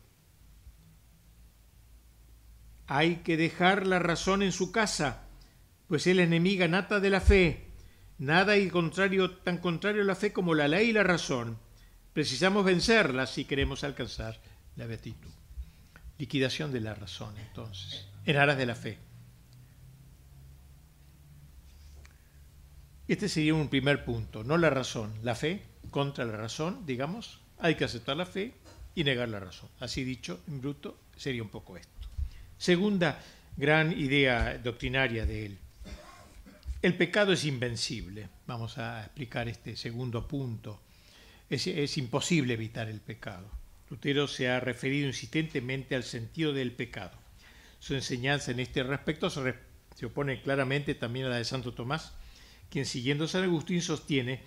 [2.86, 5.24] Hay que dejar la razón en su casa,
[5.88, 7.72] pues es la enemiga nata de la fe.
[8.20, 11.58] Nada hay contrario, tan contrario a la fe como la ley y la razón.
[12.14, 14.40] Precisamos vencerla si queremos alcanzar
[14.76, 15.32] la beatitud.
[16.20, 19.00] Liquidación de la razón, entonces, en aras de la fe.
[23.08, 25.64] Este sería un primer punto, no la razón, la fe
[25.96, 28.52] contra la razón, digamos, hay que aceptar la fe
[28.96, 29.70] y negar la razón.
[29.80, 32.10] Así dicho, en bruto, sería un poco esto.
[32.58, 33.24] Segunda
[33.56, 35.58] gran idea doctrinaria de él.
[36.82, 38.28] El pecado es invencible.
[38.46, 40.82] Vamos a explicar este segundo punto.
[41.50, 43.50] Es, imposible evitar el pecado.
[43.90, 47.18] Lutero se ha referido insistentemente al sentido del pecado.
[47.80, 49.56] Su enseñanza en este respecto se,
[49.96, 52.12] se opone claramente también a la de Santo Tomás,
[52.70, 54.42] quien siguiendo San Agustín sostiene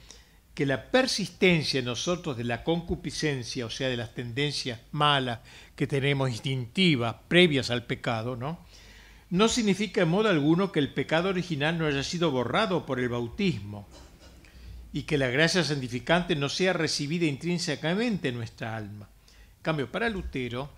[0.59, 5.39] que la persistencia en nosotros de la concupiscencia, o sea, de las tendencias malas
[5.77, 8.59] que tenemos instintivas, previas al pecado, ¿no?
[9.31, 13.09] No significa en modo alguno que el pecado original no haya sido borrado por el
[13.09, 13.87] bautismo
[14.93, 19.09] y que la gracia santificante no sea recibida intrínsecamente en nuestra alma.
[19.59, 20.71] En cambio, para Lutero,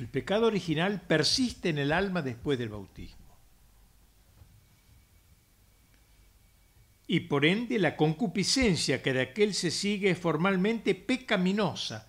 [0.00, 3.25] el pecado original persiste en el alma después del bautismo.
[7.06, 12.08] Y por ende la concupiscencia que de aquel se sigue es formalmente pecaminosa.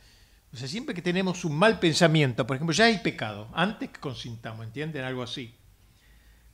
[0.52, 4.00] O sea, siempre que tenemos un mal pensamiento, por ejemplo, ya hay pecado, antes que
[4.00, 5.04] consintamos, ¿entienden?
[5.04, 5.54] Algo así.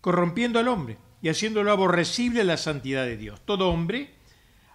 [0.02, 3.40] Corrompiendo al hombre y haciéndolo aborrecible a la santidad de Dios.
[3.46, 4.16] Todo hombre,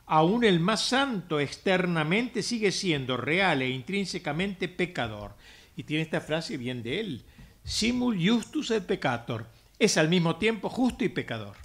[0.07, 5.35] aun el más santo externamente, sigue siendo real e intrínsecamente pecador.
[5.77, 7.25] Y tiene esta frase bien de él.
[7.65, 9.47] simul justus et peccator.
[9.79, 11.57] Es al mismo tiempo justo y pecador.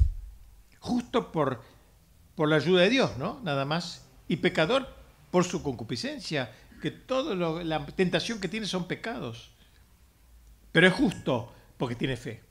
[0.80, 1.64] Justo por,
[2.36, 3.40] por la ayuda de Dios, ¿no?
[3.44, 4.06] Nada más.
[4.28, 4.88] Y pecador
[5.32, 9.52] por su concupiscencia, que toda la tentación que tiene son pecados.
[10.72, 12.42] Pero es justo porque tiene fe.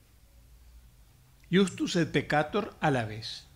[1.50, 3.46] Justus et peccator a la vez.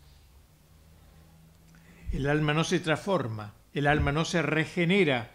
[2.12, 5.30] El alma no se transforma, el alma no se regenera,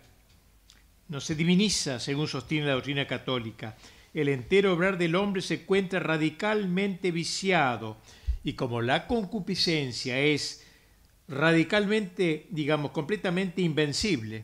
[1.09, 3.75] no se diviniza, según sostiene la doctrina católica.
[4.13, 7.97] El entero obrar del hombre se encuentra radicalmente viciado
[8.43, 10.65] y como la concupiscencia es
[11.31, 14.43] radicalmente, digamos, completamente invencible,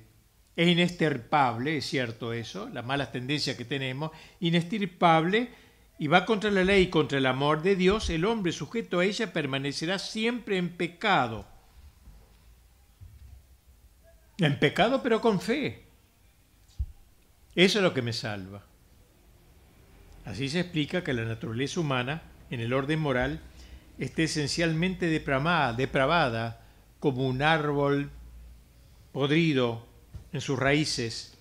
[0.55, 5.49] es inestirpable, es cierto eso, las malas tendencias que tenemos, inestirpable
[5.99, 9.05] y va contra la ley y contra el amor de Dios, el hombre sujeto a
[9.05, 11.45] ella permanecerá siempre en pecado.
[14.37, 15.83] En pecado pero con fe.
[17.53, 18.63] Eso es lo que me salva.
[20.23, 23.41] Así se explica que la naturaleza humana, en el orden moral,
[23.97, 26.63] esté esencialmente depravada
[26.99, 28.09] como un árbol
[29.11, 29.85] podrido
[30.33, 31.37] en sus raíces,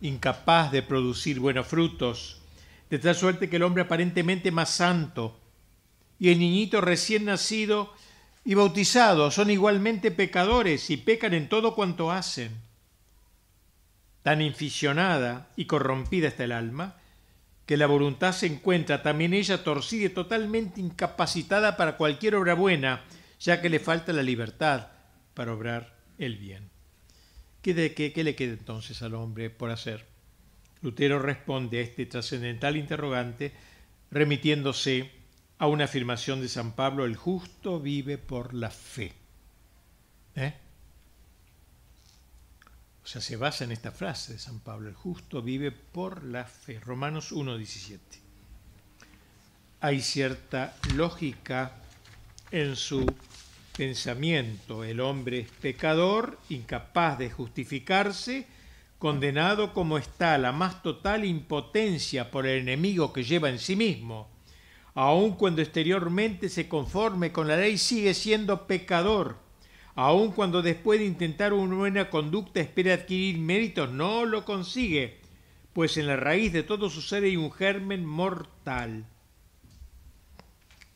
[0.00, 2.40] incapaz de producir buenos frutos,
[2.88, 5.38] de tal suerte que el hombre aparentemente más santo
[6.18, 7.92] y el niñito recién nacido
[8.44, 12.52] y bautizado son igualmente pecadores y pecan en todo cuanto hacen.
[14.22, 16.96] Tan inficionada y corrompida está el alma,
[17.64, 23.02] que la voluntad se encuentra también ella torcida y totalmente incapacitada para cualquier obra buena,
[23.40, 24.88] ya que le falta la libertad
[25.34, 26.70] para obrar el bien.
[27.62, 30.06] ¿Qué, de, qué, le queda entonces al hombre por hacer?
[30.82, 33.52] Lutero responde a este trascendental interrogante
[34.10, 35.10] remitiéndose
[35.58, 39.12] a una afirmación de San Pablo, el justo vive por la fe.
[40.34, 40.54] ¿Eh?
[43.04, 46.44] O sea, se basa en esta frase de San Pablo, el justo vive por la
[46.44, 46.80] fe.
[46.80, 47.98] Romanos 1.17.
[49.82, 51.72] Hay cierta lógica
[52.50, 53.06] en su
[53.80, 54.84] pensamiento.
[54.84, 58.46] El hombre es pecador, incapaz de justificarse,
[58.98, 63.76] condenado como está a la más total impotencia por el enemigo que lleva en sí
[63.76, 64.28] mismo.
[64.92, 69.38] Aun cuando exteriormente se conforme con la ley, sigue siendo pecador
[69.94, 75.20] aun cuando después de intentar una buena conducta espera adquirir méritos, no lo consigue,
[75.72, 79.06] pues en la raíz de todo su ser hay un germen mortal.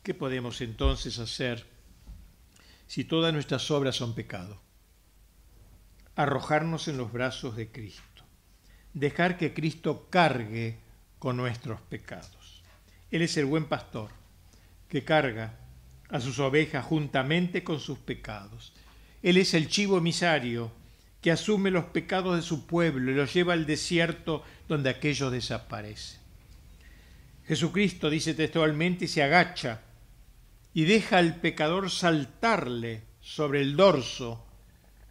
[0.01, 1.74] ¿Qué podemos entonces hacer
[2.95, 4.61] si todas nuestras obras son pecado?
[6.15, 8.23] Arrojarnos en los brazos de Cristo,
[8.93, 10.77] dejar que Cristo cargue
[11.19, 12.63] con nuestros pecados.
[13.11, 14.11] Él es el buen pastor
[14.87, 15.59] que carga
[16.07, 18.71] a sus ovejas juntamente con sus pecados
[19.25, 20.71] él es el chivo emisario
[21.19, 26.19] que asume los pecados de su pueblo y los lleva al desierto donde aquellos desaparecen.
[27.45, 29.81] Jesucristo dice textualmente se agacha
[30.75, 34.45] y deja al pecador saltarle sobre el dorso,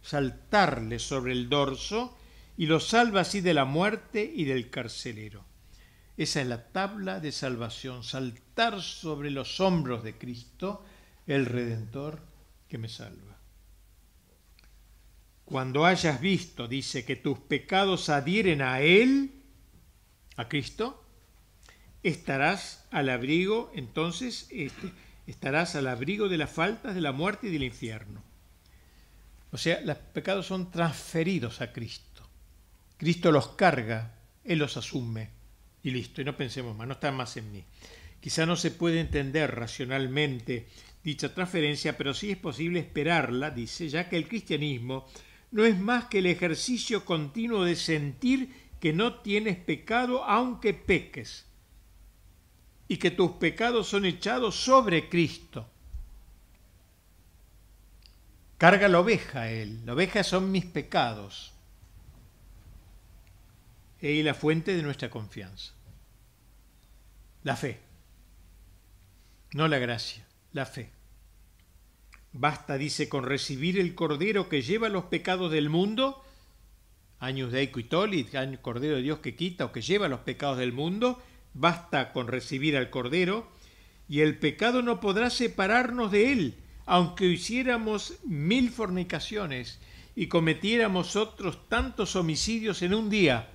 [0.03, 2.15] saltarle sobre el dorso
[2.55, 5.43] y lo salva así de la muerte y del carcelero.
[6.17, 10.85] Esa es la tabla de salvación, saltar sobre los hombros de Cristo,
[11.25, 12.21] el Redentor
[12.69, 13.35] que me salva.
[15.45, 19.41] Cuando hayas visto, dice, que tus pecados adhieren a Él,
[20.35, 21.03] a Cristo,
[22.03, 24.91] estarás al abrigo, entonces este,
[25.27, 28.23] estarás al abrigo de las faltas, de la muerte y del infierno.
[29.51, 32.27] O sea, los pecados son transferidos a Cristo.
[32.97, 35.29] Cristo los carga, Él los asume
[35.83, 37.63] y listo, y no pensemos más, no están más en mí.
[38.19, 40.67] Quizá no se puede entender racionalmente
[41.03, 45.07] dicha transferencia, pero sí es posible esperarla, dice, ya que el cristianismo
[45.51, 48.49] no es más que el ejercicio continuo de sentir
[48.79, 51.45] que no tienes pecado aunque peques
[52.87, 55.67] y que tus pecados son echados sobre Cristo.
[58.57, 61.53] Carga la oveja él, la oveja son mis pecados.
[64.01, 65.73] Y la fuente de nuestra confianza.
[67.43, 67.79] La fe,
[69.53, 70.91] no la gracia, la fe.
[72.33, 76.23] Basta, dice, con recibir el Cordero que lleva los pecados del mundo,
[77.19, 81.21] años de el Cordero de Dios que quita o que lleva los pecados del mundo,
[81.55, 83.47] basta con recibir al Cordero,
[84.07, 89.79] y el pecado no podrá separarnos de él, aunque hiciéramos mil fornicaciones
[90.15, 93.49] y cometiéramos otros tantos homicidios en un día,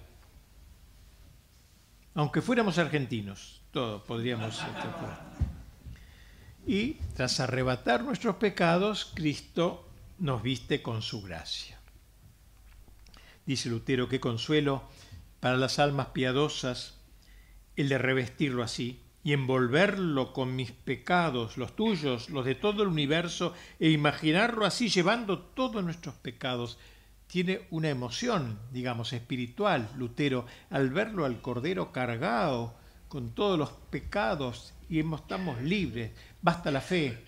[2.14, 4.60] aunque fuéramos argentinos, todo podríamos
[6.66, 9.88] y tras arrebatar nuestros pecados, Cristo
[10.18, 11.78] nos viste con su gracia.
[13.46, 14.84] Dice Lutero, qué consuelo
[15.40, 16.99] para las almas piadosas
[17.80, 22.88] el de revestirlo así y envolverlo con mis pecados, los tuyos, los de todo el
[22.88, 26.78] universo, e imaginarlo así llevando todos nuestros pecados.
[27.26, 32.74] Tiene una emoción, digamos, espiritual, Lutero, al verlo al Cordero cargado
[33.08, 36.12] con todos los pecados y estamos libres.
[36.40, 37.18] Basta la fe.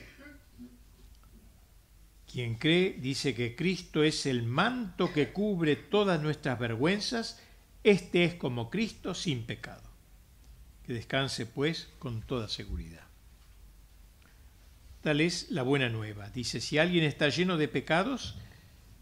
[2.30, 7.42] Quien cree dice que Cristo es el manto que cubre todas nuestras vergüenzas.
[7.84, 9.91] Este es como Cristo sin pecado
[10.86, 13.04] que descanse pues con toda seguridad.
[15.02, 16.30] Tal es la buena nueva.
[16.30, 18.36] Dice, si alguien está lleno de pecados,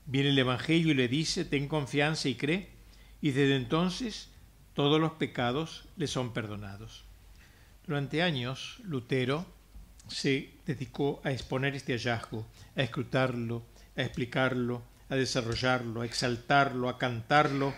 [0.07, 2.71] viene el Evangelio y le dice, ten confianza y cree,
[3.21, 4.29] y desde entonces
[4.75, 7.05] todos los pecados le son perdonados.
[7.87, 9.47] Durante años, Lutero
[10.09, 13.63] se dedicó a exponer este hallazgo, a escrutarlo,
[13.97, 17.75] a explicarlo, a desarrollarlo, a exaltarlo, a cantarlo.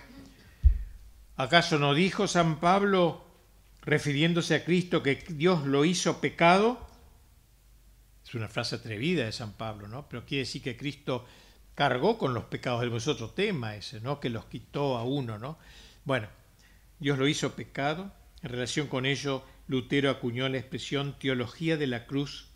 [1.36, 3.32] ¿Acaso no dijo San Pablo,
[3.83, 6.89] refiriéndose a Cristo que Dios lo hizo pecado,
[8.24, 10.09] es una frase atrevida de San Pablo, ¿no?
[10.09, 11.26] Pero quiere decir que Cristo
[11.74, 14.20] cargó con los pecados es otro tema ese, ¿no?
[14.20, 15.59] Que los quitó a uno, ¿no?
[16.05, 16.28] Bueno,
[17.01, 18.12] Dios lo hizo pecado.
[18.43, 22.49] En relación con ello, Lutero acuñó la expresión teología de la cruz,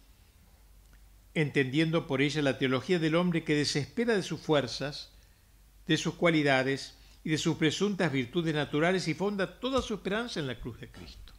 [1.35, 5.13] entendiendo por ella la teología del hombre que desespera de sus fuerzas,
[5.87, 6.95] de sus cualidades
[7.27, 10.93] y de sus presuntas virtudes naturales y fonda toda su esperanza en la cruz de
[10.93, 11.33] Cristo.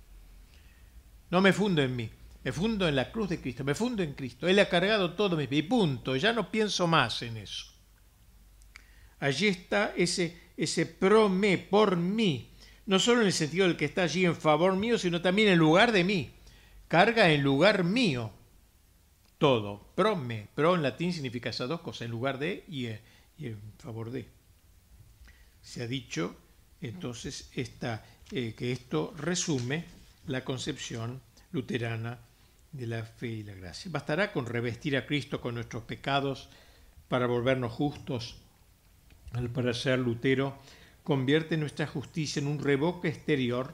[1.30, 2.10] No me fundo en mí,
[2.44, 4.50] me fundo en la cruz de Cristo, me fundo en Cristo.
[4.50, 7.68] Él ha cargado todo mi y punto, ya no pienso más en eso.
[9.22, 12.50] Allí está ese, ese pro me, por mí,
[12.86, 15.58] no solo en el sentido del que está allí en favor mío, sino también en
[15.58, 16.32] lugar de mí.
[16.90, 18.34] Carga en lugar mío
[19.38, 19.88] todo.
[19.96, 22.88] Pro me, pro en latín significa esas dos cosas, en lugar de y
[23.46, 24.37] en favor de
[25.68, 26.34] se ha dicho
[26.80, 29.84] entonces esta, eh, que esto resume
[30.26, 31.20] la concepción
[31.51, 32.20] luterana
[32.72, 33.91] de la fe y la gracia.
[33.91, 36.47] Bastará con revestir a Cristo con nuestros pecados
[37.09, 38.38] para volvernos justos.
[39.34, 40.57] Al parecer Lutero
[41.03, 43.74] convierte nuestra justicia en un revoque exterior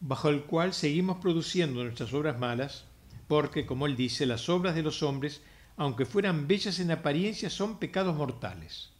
[0.00, 2.84] bajo el cual seguimos produciendo nuestras obras malas,
[3.28, 5.40] porque, como él dice, las obras de los hombres,
[5.78, 8.90] aunque fueran bellas en apariencia, son pecados mortales.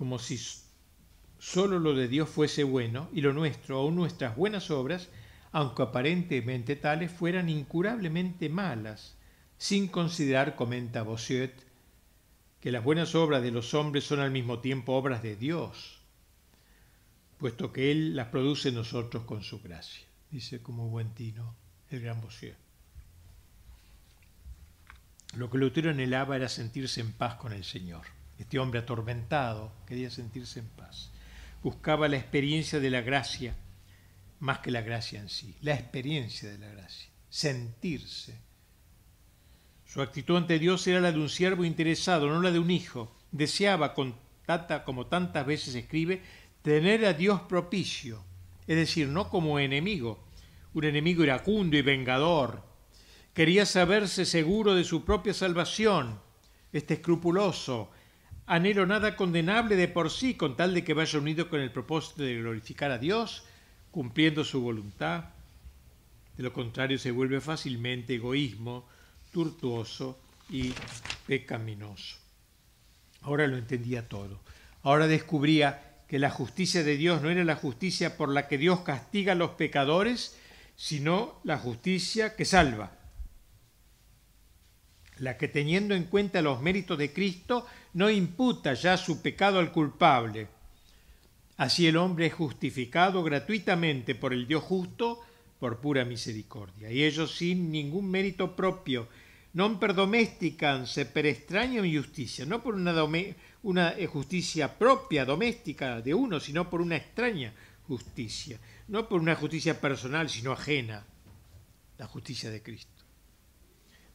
[0.00, 0.40] Como si
[1.38, 5.10] solo lo de Dios fuese bueno y lo nuestro o nuestras buenas obras,
[5.52, 9.14] aunque aparentemente tales, fueran incurablemente malas,
[9.58, 11.52] sin considerar, comenta Bossuet,
[12.62, 15.98] que las buenas obras de los hombres son al mismo tiempo obras de Dios,
[17.36, 21.54] puesto que Él las produce en nosotros con su gracia, dice como buen tino
[21.90, 22.56] el gran Bossuet.
[25.36, 28.06] Lo que Lutero anhelaba era sentirse en paz con el Señor.
[28.40, 31.10] Este hombre atormentado quería sentirse en paz.
[31.62, 33.54] Buscaba la experiencia de la gracia
[34.40, 38.38] más que la gracia en sí, la experiencia de la gracia, sentirse.
[39.84, 43.14] Su actitud ante Dios era la de un siervo interesado, no la de un hijo.
[43.30, 44.14] Deseaba, con
[44.84, 46.22] como tantas veces escribe,
[46.62, 48.24] tener a Dios propicio,
[48.66, 50.24] es decir, no como enemigo,
[50.74, 52.64] un enemigo iracundo y vengador.
[53.34, 56.18] Quería saberse seguro de su propia salvación.
[56.72, 57.90] Este escrupuloso,
[58.50, 62.24] anhelo nada condenable de por sí, con tal de que vaya unido con el propósito
[62.24, 63.44] de glorificar a Dios,
[63.92, 65.26] cumpliendo su voluntad.
[66.36, 68.88] De lo contrario, se vuelve fácilmente egoísmo,
[69.32, 70.18] tortuoso
[70.50, 70.74] y
[71.28, 72.16] pecaminoso.
[73.22, 74.40] Ahora lo entendía todo.
[74.82, 78.80] Ahora descubría que la justicia de Dios no era la justicia por la que Dios
[78.80, 80.36] castiga a los pecadores,
[80.74, 82.99] sino la justicia que salva
[85.20, 89.70] la que teniendo en cuenta los méritos de Cristo no imputa ya su pecado al
[89.70, 90.48] culpable.
[91.58, 95.20] Así el hombre es justificado gratuitamente por el Dios justo
[95.58, 99.08] por pura misericordia, y ellos sin ningún mérito propio,
[99.52, 99.92] non per
[100.86, 102.94] se per extraña justicia, no por una,
[103.62, 107.52] una eh, justicia propia, doméstica de uno, sino por una extraña
[107.86, 108.58] justicia,
[108.88, 111.04] no por una justicia personal, sino ajena,
[111.98, 112.99] la justicia de Cristo.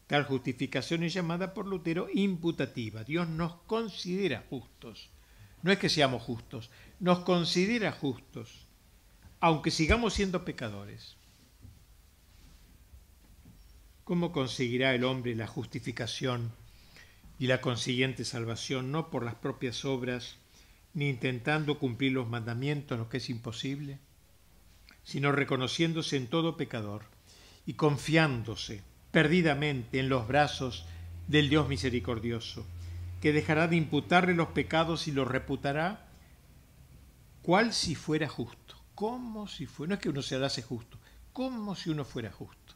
[0.07, 3.03] Tal justificación es llamada por Lutero imputativa.
[3.03, 5.09] Dios nos considera justos.
[5.63, 8.67] No es que seamos justos, nos considera justos,
[9.39, 11.17] aunque sigamos siendo pecadores.
[14.03, 16.51] ¿Cómo conseguirá el hombre la justificación
[17.39, 20.35] y la consiguiente salvación no por las propias obras,
[20.93, 23.97] ni intentando cumplir los mandamientos, lo que es imposible,
[25.03, 27.05] sino reconociéndose en todo pecador
[27.65, 28.83] y confiándose
[29.15, 30.83] perdidamente en los brazos
[31.29, 32.65] del Dios misericordioso,
[33.21, 36.05] que dejará de imputarle los pecados y los reputará
[37.41, 38.75] cual si fuera justo.
[38.93, 40.99] Como si fuera, no es que uno se hace justo,
[41.31, 42.75] como si uno fuera justo.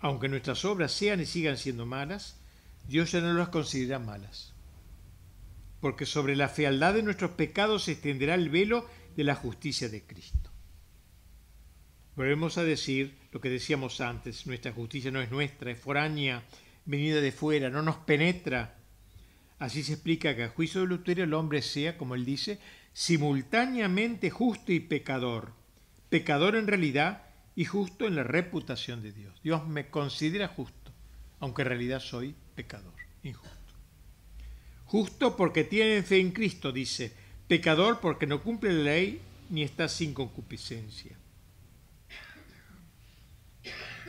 [0.00, 2.36] Aunque nuestras obras sean y sigan siendo malas,
[2.86, 4.52] Dios ya no las considera malas.
[5.80, 10.02] Porque sobre la fealdad de nuestros pecados se extenderá el velo de la justicia de
[10.02, 10.49] Cristo.
[12.20, 16.42] Volvemos a decir lo que decíamos antes, nuestra justicia no es nuestra, es foránea,
[16.84, 18.76] venida de fuera, no nos penetra.
[19.58, 22.58] Así se explica que a juicio de Lutero el hombre sea, como él dice,
[22.92, 25.54] simultáneamente justo y pecador.
[26.10, 27.22] Pecador en realidad
[27.56, 29.40] y justo en la reputación de Dios.
[29.42, 30.92] Dios me considera justo,
[31.38, 32.92] aunque en realidad soy pecador,
[33.22, 33.56] injusto.
[34.84, 37.14] Justo porque tiene fe en Cristo, dice.
[37.48, 41.16] Pecador porque no cumple la ley ni está sin concupiscencia.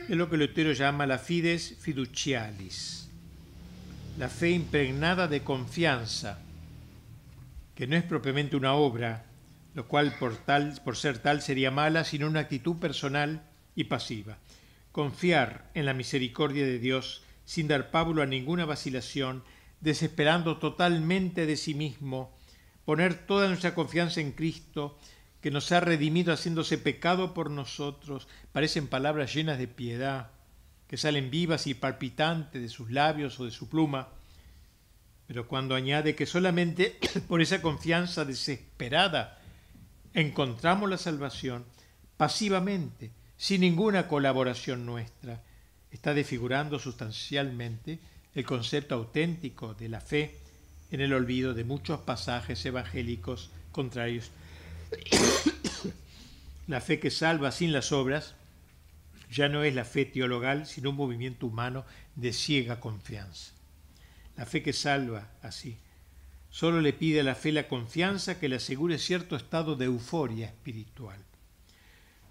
[0.08, 3.08] Es lo que Lutero llama la fides fiducialis,
[4.18, 6.40] la fe impregnada de confianza,
[7.74, 9.24] que no es propiamente una obra,
[9.74, 13.42] lo cual por, tal, por ser tal sería mala, sino una actitud personal
[13.76, 14.38] y pasiva.
[14.90, 19.44] Confiar en la misericordia de Dios sin dar Pablo a ninguna vacilación,
[19.80, 22.36] desesperando totalmente de sí mismo,
[22.84, 24.98] poner toda nuestra confianza en Cristo,
[25.42, 30.30] que nos ha redimido haciéndose pecado por nosotros, parecen palabras llenas de piedad,
[30.86, 34.08] que salen vivas y palpitantes de sus labios o de su pluma,
[35.26, 36.96] pero cuando añade que solamente
[37.28, 39.40] por esa confianza desesperada
[40.14, 41.64] encontramos la salvación,
[42.16, 45.42] pasivamente, sin ninguna colaboración nuestra,
[45.90, 47.98] está desfigurando sustancialmente
[48.34, 50.38] el concepto auténtico de la fe
[50.92, 54.30] en el olvido de muchos pasajes evangélicos contrarios
[56.66, 58.34] la fe que salva sin las obras
[59.30, 61.84] ya no es la fe teologal, sino un movimiento humano
[62.16, 63.52] de ciega confianza.
[64.36, 65.78] La fe que salva, así,
[66.50, 70.46] solo le pide a la fe la confianza que le asegure cierto estado de euforia
[70.46, 71.18] espiritual.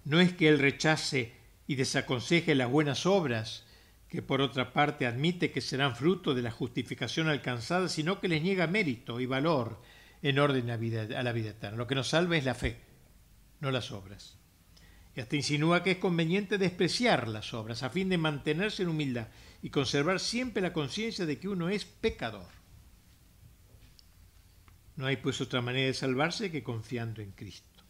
[0.04, 1.32] No es que él rechace
[1.66, 3.64] y desaconseje las buenas obras,
[4.08, 8.42] que por otra parte admite que serán fruto de la justificación alcanzada, sino que les
[8.42, 9.80] niega mérito y valor
[10.22, 10.76] en orden a,
[11.22, 11.76] la vida eterna.
[11.76, 12.80] Lo que nos salva es la fe,
[13.60, 14.38] no las obras.
[15.14, 19.28] Y hasta insinúa que es conveniente despreciar las obras a fin de mantenerse en humildad
[19.60, 22.48] y conservar siempre la conciencia de que uno es pecador.
[24.96, 27.82] No hay pues otra manera de salvarse que confiando en Cristo.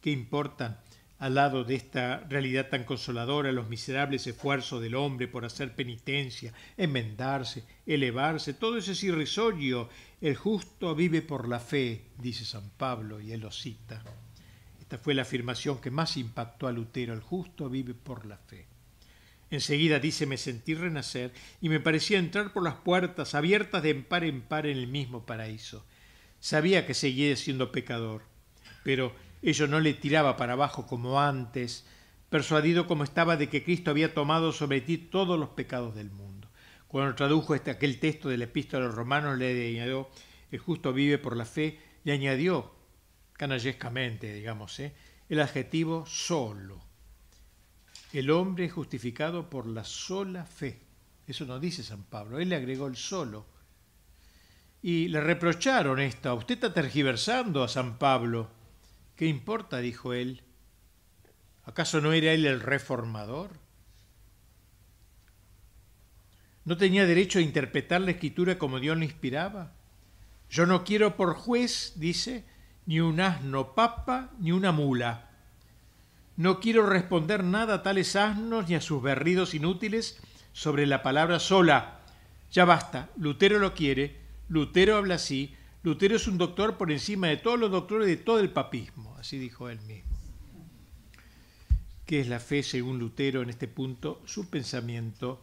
[0.00, 0.82] ¿Qué importa
[1.22, 6.52] al lado de esta realidad tan consoladora los miserables esfuerzos del hombre por hacer penitencia,
[6.76, 9.88] enmendarse, elevarse, todo eso es irrisorio.
[10.20, 14.02] El justo vive por la fe, dice San Pablo, y él lo cita.
[14.80, 18.66] Esta fue la afirmación que más impactó a Lutero, el justo vive por la fe.
[19.48, 24.24] Enseguida dice, me sentí renacer y me parecía entrar por las puertas abiertas de par
[24.24, 25.86] en par en el mismo paraíso.
[26.40, 28.22] Sabía que seguía siendo pecador,
[28.82, 31.84] pero Ello no le tiraba para abajo como antes,
[32.30, 36.48] persuadido como estaba de que Cristo había tomado sobre ti todos los pecados del mundo.
[36.86, 40.08] Cuando tradujo este, aquel texto del epístola a los romanos, le añadió,
[40.50, 42.72] el justo vive por la fe, le añadió,
[43.32, 44.94] canallescamente, digamos, ¿eh?
[45.28, 46.80] el adjetivo solo.
[48.12, 50.80] El hombre es justificado por la sola fe.
[51.26, 53.46] Eso no dice San Pablo, él le agregó el solo.
[54.82, 58.50] Y le reprocharon esto, usted está tergiversando a San Pablo.
[59.22, 59.78] ¿Qué importa?
[59.78, 60.42] dijo él.
[61.62, 63.50] ¿Acaso no era él el reformador?
[66.64, 69.74] ¿No tenía derecho a interpretar la escritura como Dios le inspiraba?
[70.50, 72.44] Yo no quiero por juez, dice,
[72.84, 75.30] ni un asno papa ni una mula.
[76.36, 80.20] No quiero responder nada a tales asnos ni a sus berridos inútiles
[80.52, 82.00] sobre la palabra sola.
[82.50, 84.16] Ya basta, Lutero lo quiere,
[84.48, 85.54] Lutero habla así,
[85.84, 89.36] Lutero es un doctor por encima de todos los doctores de todo el papismo, así
[89.38, 90.16] dijo él mismo.
[92.06, 94.22] ¿Qué es la fe según Lutero en este punto?
[94.24, 95.42] Su pensamiento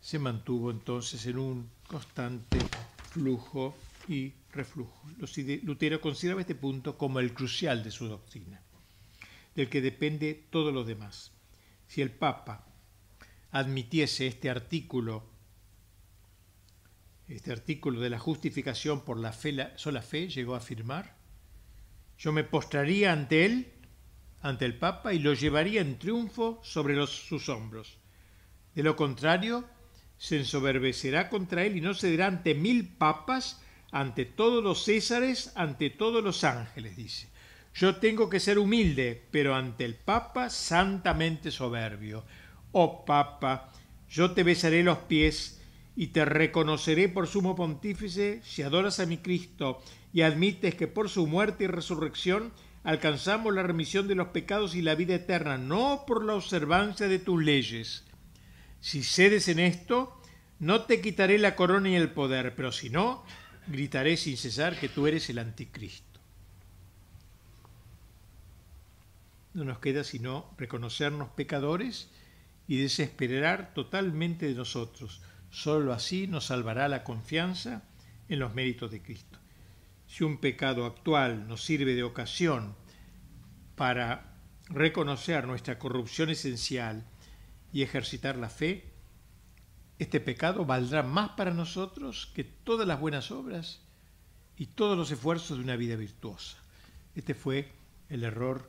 [0.00, 2.58] se mantuvo entonces en un constante
[3.10, 3.76] flujo
[4.08, 5.08] y reflujo.
[5.62, 8.60] Lutero consideraba este punto como el crucial de su doctrina,
[9.54, 11.30] del que depende todo lo demás.
[11.86, 12.66] Si el Papa
[13.52, 15.35] admitiese este artículo
[17.28, 21.16] este artículo de la justificación por la fe, la sola fe, llegó a afirmar,
[22.18, 23.72] yo me postraría ante él,
[24.40, 27.98] ante el Papa, y lo llevaría en triunfo sobre sus hombros.
[28.74, 29.64] De lo contrario,
[30.18, 33.60] se ensoberbecerá contra él y no cederá ante mil papas,
[33.90, 37.28] ante todos los césares, ante todos los ángeles, dice.
[37.74, 42.24] Yo tengo que ser humilde, pero ante el Papa santamente soberbio.
[42.72, 43.70] Oh Papa,
[44.08, 45.55] yo te besaré los pies
[45.96, 49.82] y te reconoceré por sumo pontífice si adoras a mi Cristo
[50.12, 52.52] y admites que por su muerte y resurrección
[52.84, 57.18] alcanzamos la remisión de los pecados y la vida eterna, no por la observancia de
[57.18, 58.04] tus leyes.
[58.80, 60.20] Si cedes en esto,
[60.60, 63.24] no te quitaré la corona y el poder, pero si no,
[63.66, 66.20] gritaré sin cesar que tú eres el anticristo.
[69.54, 72.10] No nos queda sino reconocernos pecadores
[72.68, 75.22] y desesperar totalmente de nosotros.
[75.50, 77.82] Solo así nos salvará la confianza
[78.28, 79.38] en los méritos de Cristo.
[80.06, 82.74] Si un pecado actual nos sirve de ocasión
[83.74, 84.34] para
[84.68, 87.04] reconocer nuestra corrupción esencial
[87.72, 88.92] y ejercitar la fe,
[89.98, 93.80] este pecado valdrá más para nosotros que todas las buenas obras
[94.56, 96.58] y todos los esfuerzos de una vida virtuosa.
[97.14, 97.72] Este fue
[98.08, 98.68] el error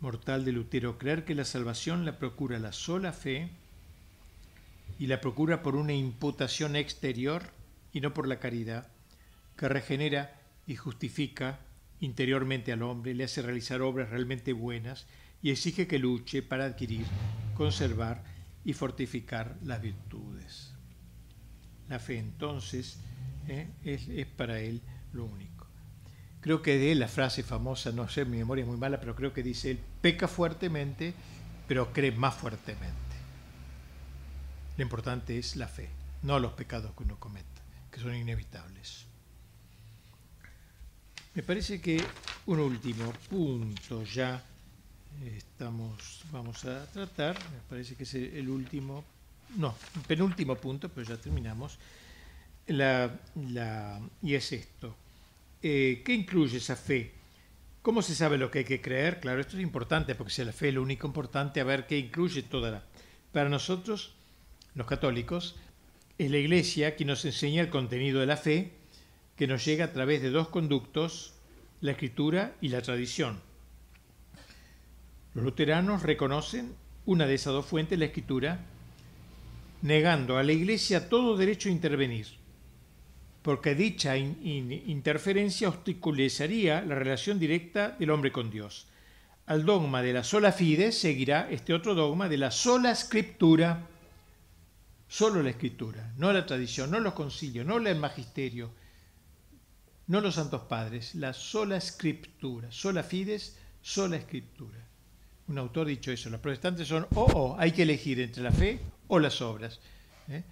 [0.00, 3.50] mortal de Lutero, creer que la salvación la procura la sola fe
[4.98, 7.42] y la procura por una imputación exterior
[7.92, 8.88] y no por la caridad,
[9.56, 11.60] que regenera y justifica
[12.00, 15.06] interiormente al hombre, le hace realizar obras realmente buenas
[15.42, 17.06] y exige que luche para adquirir,
[17.54, 18.22] conservar
[18.64, 20.72] y fortificar las virtudes.
[21.88, 22.98] La fe entonces
[23.48, 23.68] ¿eh?
[23.84, 24.82] es, es para él
[25.12, 25.66] lo único.
[26.40, 29.16] Creo que de él la frase famosa, no sé, mi memoria es muy mala, pero
[29.16, 31.14] creo que dice él, peca fuertemente,
[31.66, 33.05] pero cree más fuertemente.
[34.76, 35.88] Lo importante es la fe,
[36.22, 39.06] no los pecados que uno cometa, que son inevitables.
[41.34, 42.02] Me parece que
[42.46, 44.42] un último punto ya
[45.24, 49.04] estamos, vamos a tratar, me parece que es el último,
[49.56, 51.78] no, el penúltimo punto, pero ya terminamos,
[52.68, 54.94] la, la, y es esto
[55.62, 57.12] eh, ¿qué incluye esa fe?
[57.82, 59.20] ¿Cómo se sabe lo que hay que creer?
[59.20, 61.98] Claro, esto es importante porque si la fe es lo único importante, a ver qué
[61.98, 62.82] incluye toda la...
[63.32, 64.14] Para nosotros,
[64.76, 65.56] los católicos,
[66.18, 68.70] es la Iglesia quien nos enseña el contenido de la fe,
[69.34, 71.34] que nos llega a través de dos conductos,
[71.80, 73.40] la escritura y la tradición.
[75.34, 78.60] Los luteranos reconocen una de esas dos fuentes, la escritura,
[79.82, 82.46] negando a la Iglesia todo derecho a intervenir
[83.46, 88.88] porque dicha interferencia obstaculizaría la relación directa del hombre con Dios.
[89.46, 93.86] Al dogma de la sola fide seguirá este otro dogma de la sola escritura,
[95.08, 98.70] solo la escritura, no la tradición, no los concilios, no el magisterio,
[100.08, 104.78] no los santos padres, la sola escritura, sola fides, sola escritura.
[105.48, 108.80] Un autor dicho eso, los protestantes son o o, hay que elegir entre la fe
[109.08, 109.80] o las obras.
[110.28, 110.42] ¿eh?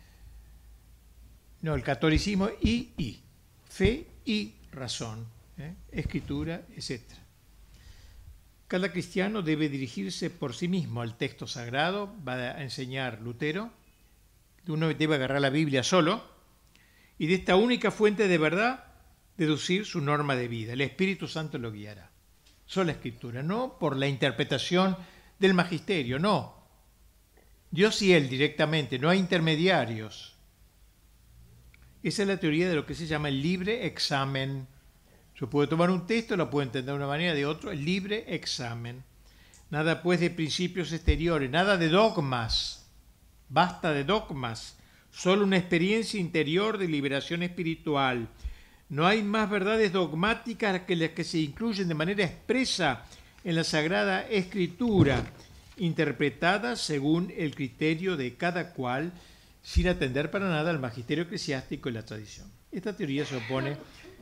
[1.63, 3.21] No, el catolicismo y y,
[3.69, 5.27] fe y razón,
[5.59, 5.75] ¿eh?
[5.91, 7.03] escritura, etc.
[8.69, 13.71] Cada cristiano debe dirigirse por sí mismo al texto sagrado, va a enseñar Lutero,
[14.69, 16.25] uno debe agarrar la Biblia solo
[17.19, 18.85] y de esta única fuente de verdad
[19.37, 20.73] deducir su norma de vida.
[20.73, 22.11] El Espíritu Santo lo guiará.
[22.67, 24.97] Sola escritura, no por la interpretación
[25.39, 26.65] del magisterio, no.
[27.71, 30.35] Dios y Él directamente, no hay intermediarios.
[32.03, 34.67] Esa es la teoría de lo que se llama el libre examen.
[35.37, 38.25] Yo puedo tomar un texto, lo puedo entender de una manera, de otra, el libre
[38.29, 39.03] examen.
[39.71, 42.84] Nada pues de principios exteriores, nada de dogmas.
[43.49, 44.77] Basta de dogmas.
[45.11, 48.29] Solo una experiencia interior de liberación espiritual.
[48.89, 53.05] No hay más verdades dogmáticas que las que se incluyen de manera expresa
[53.45, 55.25] en la Sagrada Escritura,
[55.77, 59.13] interpretadas según el criterio de cada cual
[59.63, 62.47] sin atender para nada al magisterio eclesiástico y la tradición.
[62.71, 63.77] Esta teoría se opone,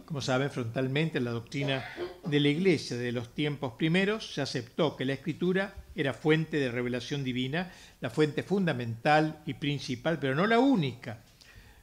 [0.05, 1.85] como saben, frontalmente a la doctrina
[2.25, 4.35] de la Iglesia de los tiempos primeros.
[4.35, 7.71] Se aceptó que la Escritura era fuente de revelación divina,
[8.01, 11.23] la fuente fundamental y principal, pero no la única,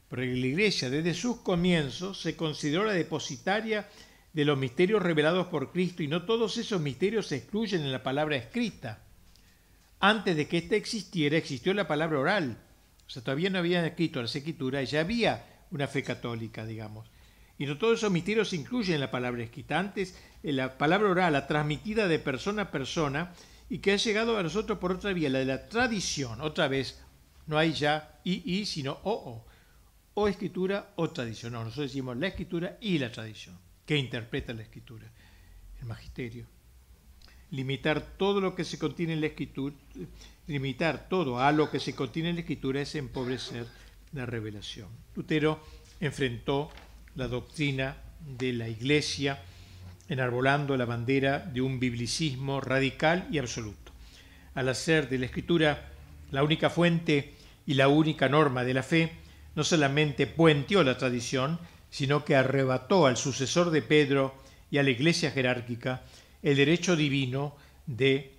[0.07, 3.87] porque la Iglesia desde sus comienzos se consideró la depositaria
[4.33, 8.03] de los misterios revelados por Cristo y no todos esos misterios se excluyen en la
[8.03, 9.03] palabra escrita.
[9.99, 12.57] Antes de que ésta existiera, existió la palabra oral,
[13.05, 17.09] o sea, todavía no habían escrito las escrituras, ya había una fe católica, digamos.
[17.57, 19.77] Y no todos esos misterios se incluyen en la palabra escrita.
[19.77, 23.33] Antes, en la palabra oral, la transmitida de persona a persona,
[23.69, 26.41] y que ha llegado a nosotros por otra vía, la de la tradición.
[26.41, 27.01] Otra vez,
[27.45, 29.45] no hay ya y, y, sino o, o.
[30.15, 31.53] O escritura o tradición.
[31.53, 33.57] No, nosotros decimos la escritura y la tradición.
[33.85, 35.09] ¿Qué interpreta la escritura?
[35.79, 36.45] El magisterio.
[37.51, 39.75] Limitar todo lo que se contiene en la escritura,
[40.47, 43.65] limitar todo a lo que se contiene en la escritura es empobrecer
[44.11, 44.89] la revelación.
[45.15, 45.63] Lutero
[45.99, 46.69] enfrentó
[47.15, 47.97] la doctrina
[48.37, 49.41] de la Iglesia
[50.09, 53.93] enarbolando la bandera de un biblicismo radical y absoluto.
[54.55, 55.89] Al hacer de la escritura
[56.31, 59.11] la única fuente y la única norma de la fe,
[59.55, 61.59] no solamente puenteó la tradición,
[61.89, 64.35] sino que arrebató al sucesor de Pedro
[64.71, 66.03] y a la iglesia jerárquica
[66.41, 67.55] el derecho divino
[67.85, 68.33] de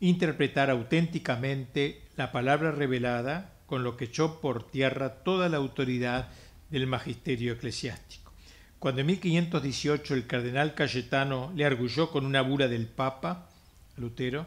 [0.00, 6.28] interpretar auténticamente la palabra revelada, con lo que echó por tierra toda la autoridad
[6.70, 8.25] del magisterio eclesiástico.
[8.86, 13.48] Cuando en 1518 el cardenal Cayetano le arguyó con una bula del Papa,
[13.96, 14.46] Lutero,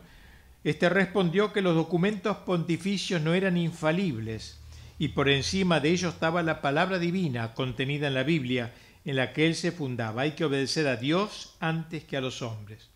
[0.64, 4.58] este respondió que los documentos pontificios no eran infalibles
[4.98, 9.34] y por encima de ellos estaba la palabra divina contenida en la Biblia en la
[9.34, 10.22] que él se fundaba.
[10.22, 12.88] Hay que obedecer a Dios antes que a los hombres.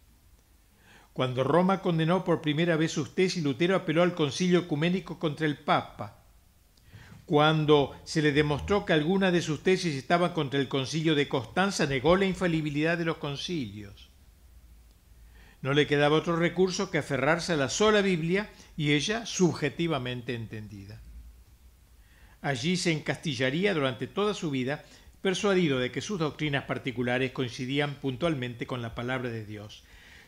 [1.11, 5.57] Cuando Roma condenó por primera vez sus tesis, Lutero apeló al concilio ecuménico contra el
[5.57, 6.22] Papa.
[7.25, 11.85] Cuando se le demostró que algunas de sus tesis estaban contra el concilio de Constanza,
[11.85, 14.09] negó la infalibilidad de los concilios.
[15.61, 21.01] No le quedaba otro recurso que aferrarse a la sola Biblia y ella subjetivamente entendida.
[22.41, 24.83] Allí se encastillaría durante toda su vida,
[25.21, 29.85] persuadido de que sus doctrinas particulares coincidían puntualmente con la palabra de Dios.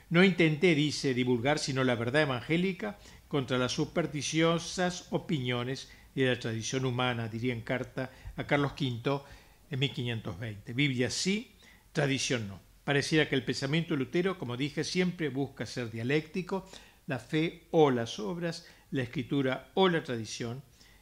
[0.09, 2.97] No intenté, dice, divulgar sino la verdad evangélica
[3.27, 5.89] contra las supersticiosas opiniones
[6.23, 9.21] de la tradición humana, diría en carta a Carlos V
[9.69, 10.73] en 1520.
[10.73, 11.51] Biblia sí,
[11.91, 12.59] tradición no.
[12.83, 16.69] Pareciera que el pensamiento de Lutero, como dije, siempre busca ser dialéctico,
[17.07, 20.61] la fe o las obras, la escritura o la tradición,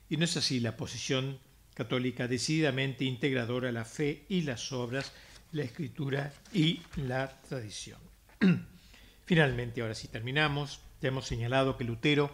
[0.09, 1.39] y no es así la posición
[1.73, 5.11] católica decididamente integradora la fe y las obras,
[5.51, 7.99] la escritura y la tradición.
[9.25, 12.31] Finalmente, ahora sí terminamos, ya hemos señalado que Lutero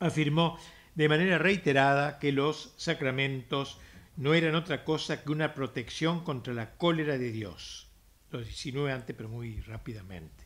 [0.00, 0.58] afirmó
[1.00, 3.78] de manera reiterada que los sacramentos
[4.18, 7.88] no eran otra cosa que una protección contra la cólera de Dios
[8.30, 10.44] lo insinúe antes, pero muy rápidamente.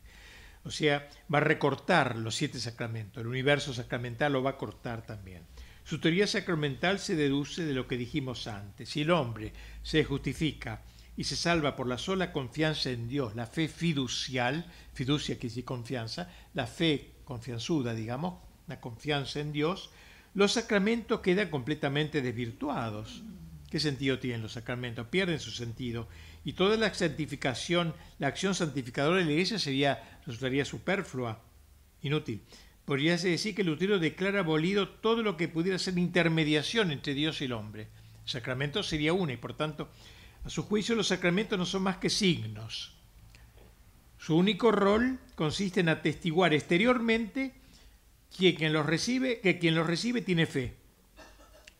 [0.62, 5.04] O sea, va a recortar los siete sacramentos, el universo sacramental lo va a cortar
[5.04, 5.42] también.
[5.82, 8.90] Su teoría sacramental se deduce de lo que dijimos antes.
[8.90, 9.52] Si el hombre
[9.82, 10.84] se justifica
[11.16, 15.64] y se salva por la sola confianza en Dios, la fe fiducial, fiducia que dice
[15.64, 19.90] confianza, la fe confianzuda, digamos, la confianza en Dios,
[20.34, 23.22] los sacramentos quedan completamente desvirtuados.
[23.70, 25.06] ¿Qué sentido tienen los sacramentos?
[25.08, 26.08] Pierden su sentido
[26.44, 31.40] y toda la santificación, la acción santificadora de la iglesia sería, resultaría superflua,
[32.02, 32.42] inútil.
[32.84, 37.46] Podría decir que Lutero declara abolido todo lo que pudiera ser intermediación entre Dios y
[37.46, 37.88] el hombre.
[38.24, 39.88] El sacramento sería una y por tanto,
[40.44, 42.92] a su juicio, los sacramentos no son más que signos.
[44.18, 47.54] Su único rol consiste en atestiguar exteriormente
[48.36, 50.74] que quien los recibe, que quien los recibe tiene fe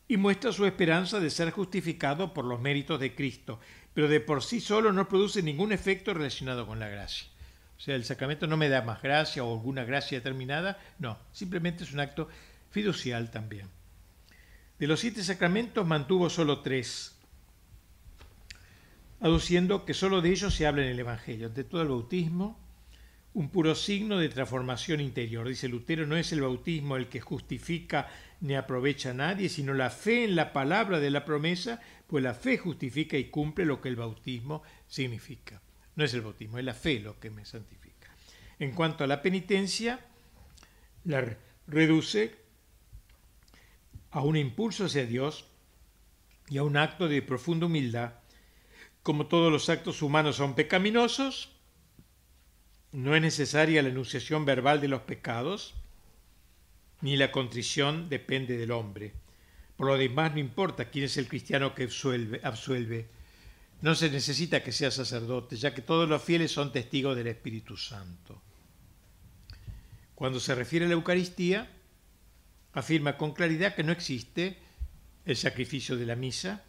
[0.06, 3.58] y muestra su esperanza de ser justificado por los méritos de Cristo
[3.94, 7.28] pero de por sí solo no produce ningún efecto relacionado con la gracia.
[7.78, 11.84] O sea, el sacramento no me da más gracia o alguna gracia determinada, no, simplemente
[11.84, 12.28] es un acto
[12.70, 13.68] fiducial también.
[14.78, 17.16] De los siete sacramentos mantuvo solo tres,
[19.20, 21.48] aduciendo que solo de ellos se habla en el Evangelio.
[21.48, 22.58] De todo el bautismo,
[23.34, 25.48] un puro signo de transformación interior.
[25.48, 28.08] Dice Lutero, no es el bautismo el que justifica
[28.40, 32.34] ni aprovecha a nadie, sino la fe en la palabra de la promesa, pues la
[32.34, 35.60] fe justifica y cumple lo que el bautismo significa.
[35.96, 38.14] No es el bautismo, es la fe lo que me santifica.
[38.60, 39.98] En cuanto a la penitencia,
[41.04, 41.36] la
[41.66, 42.36] reduce
[44.12, 45.46] a un impulso hacia Dios
[46.48, 48.14] y a un acto de profunda humildad.
[49.02, 51.53] Como todos los actos humanos son pecaminosos,
[52.94, 55.74] no es necesaria la enunciación verbal de los pecados,
[57.00, 59.12] ni la contrición depende del hombre.
[59.76, 63.08] Por lo demás, no importa quién es el cristiano que absuelve, absuelve.
[63.82, 67.76] No se necesita que sea sacerdote, ya que todos los fieles son testigos del Espíritu
[67.76, 68.40] Santo.
[70.14, 71.68] Cuando se refiere a la Eucaristía,
[72.74, 74.56] afirma con claridad que no existe
[75.26, 76.62] el sacrificio de la misa,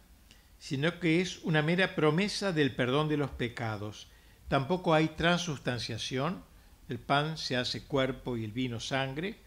[0.58, 4.08] sino que es una mera promesa del perdón de los pecados
[4.48, 6.44] Tampoco hay transustanciación,
[6.88, 9.38] el pan se hace cuerpo y el vino sangre,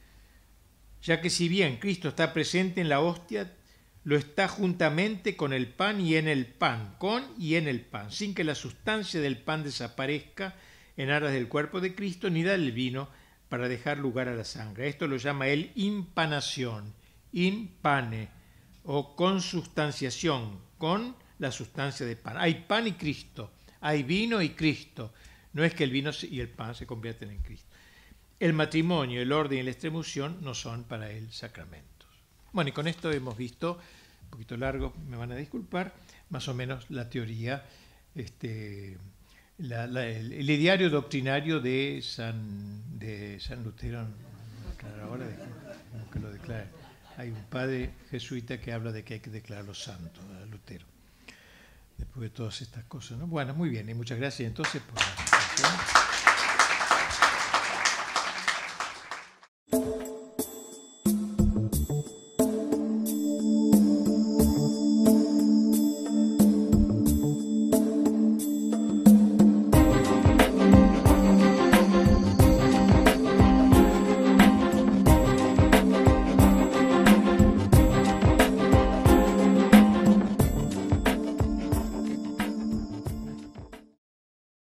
[1.01, 3.55] ya que si bien Cristo está presente en la hostia,
[4.03, 8.11] lo está juntamente con el pan y en el pan, con y en el pan,
[8.11, 10.55] sin que la sustancia del pan desaparezca
[10.97, 13.07] en aras del cuerpo de Cristo, ni da el vino
[13.47, 14.89] para dejar lugar a la sangre.
[14.89, 16.93] Esto lo llama él impanación,
[17.31, 18.30] impane,
[18.84, 22.38] o consustanciación, con la sustancia del pan.
[22.38, 23.51] Hay pan y Cristo
[23.81, 25.14] hay vino y Cristo.
[25.53, 27.68] No es que el vino y el pan se convierten en Cristo.
[28.39, 32.07] El matrimonio, el orden y la extremoción no son para él sacramentos.
[32.51, 33.80] Bueno, y con esto hemos visto,
[34.23, 35.93] un poquito largo, me van a disculpar,
[36.30, 37.65] más o menos la teoría,
[38.15, 38.97] este,
[39.57, 44.07] el, ideario doctrinario de San, de San Lutero,
[45.03, 45.27] ahora
[46.11, 46.68] que lo declare.
[47.18, 50.85] hay un padre jesuita que habla de que hay que declararlo santo, a Lutero.
[51.99, 53.17] Después de todas estas cosas.
[53.17, 53.27] ¿no?
[53.27, 56.09] Bueno, muy bien, y muchas gracias entonces por la.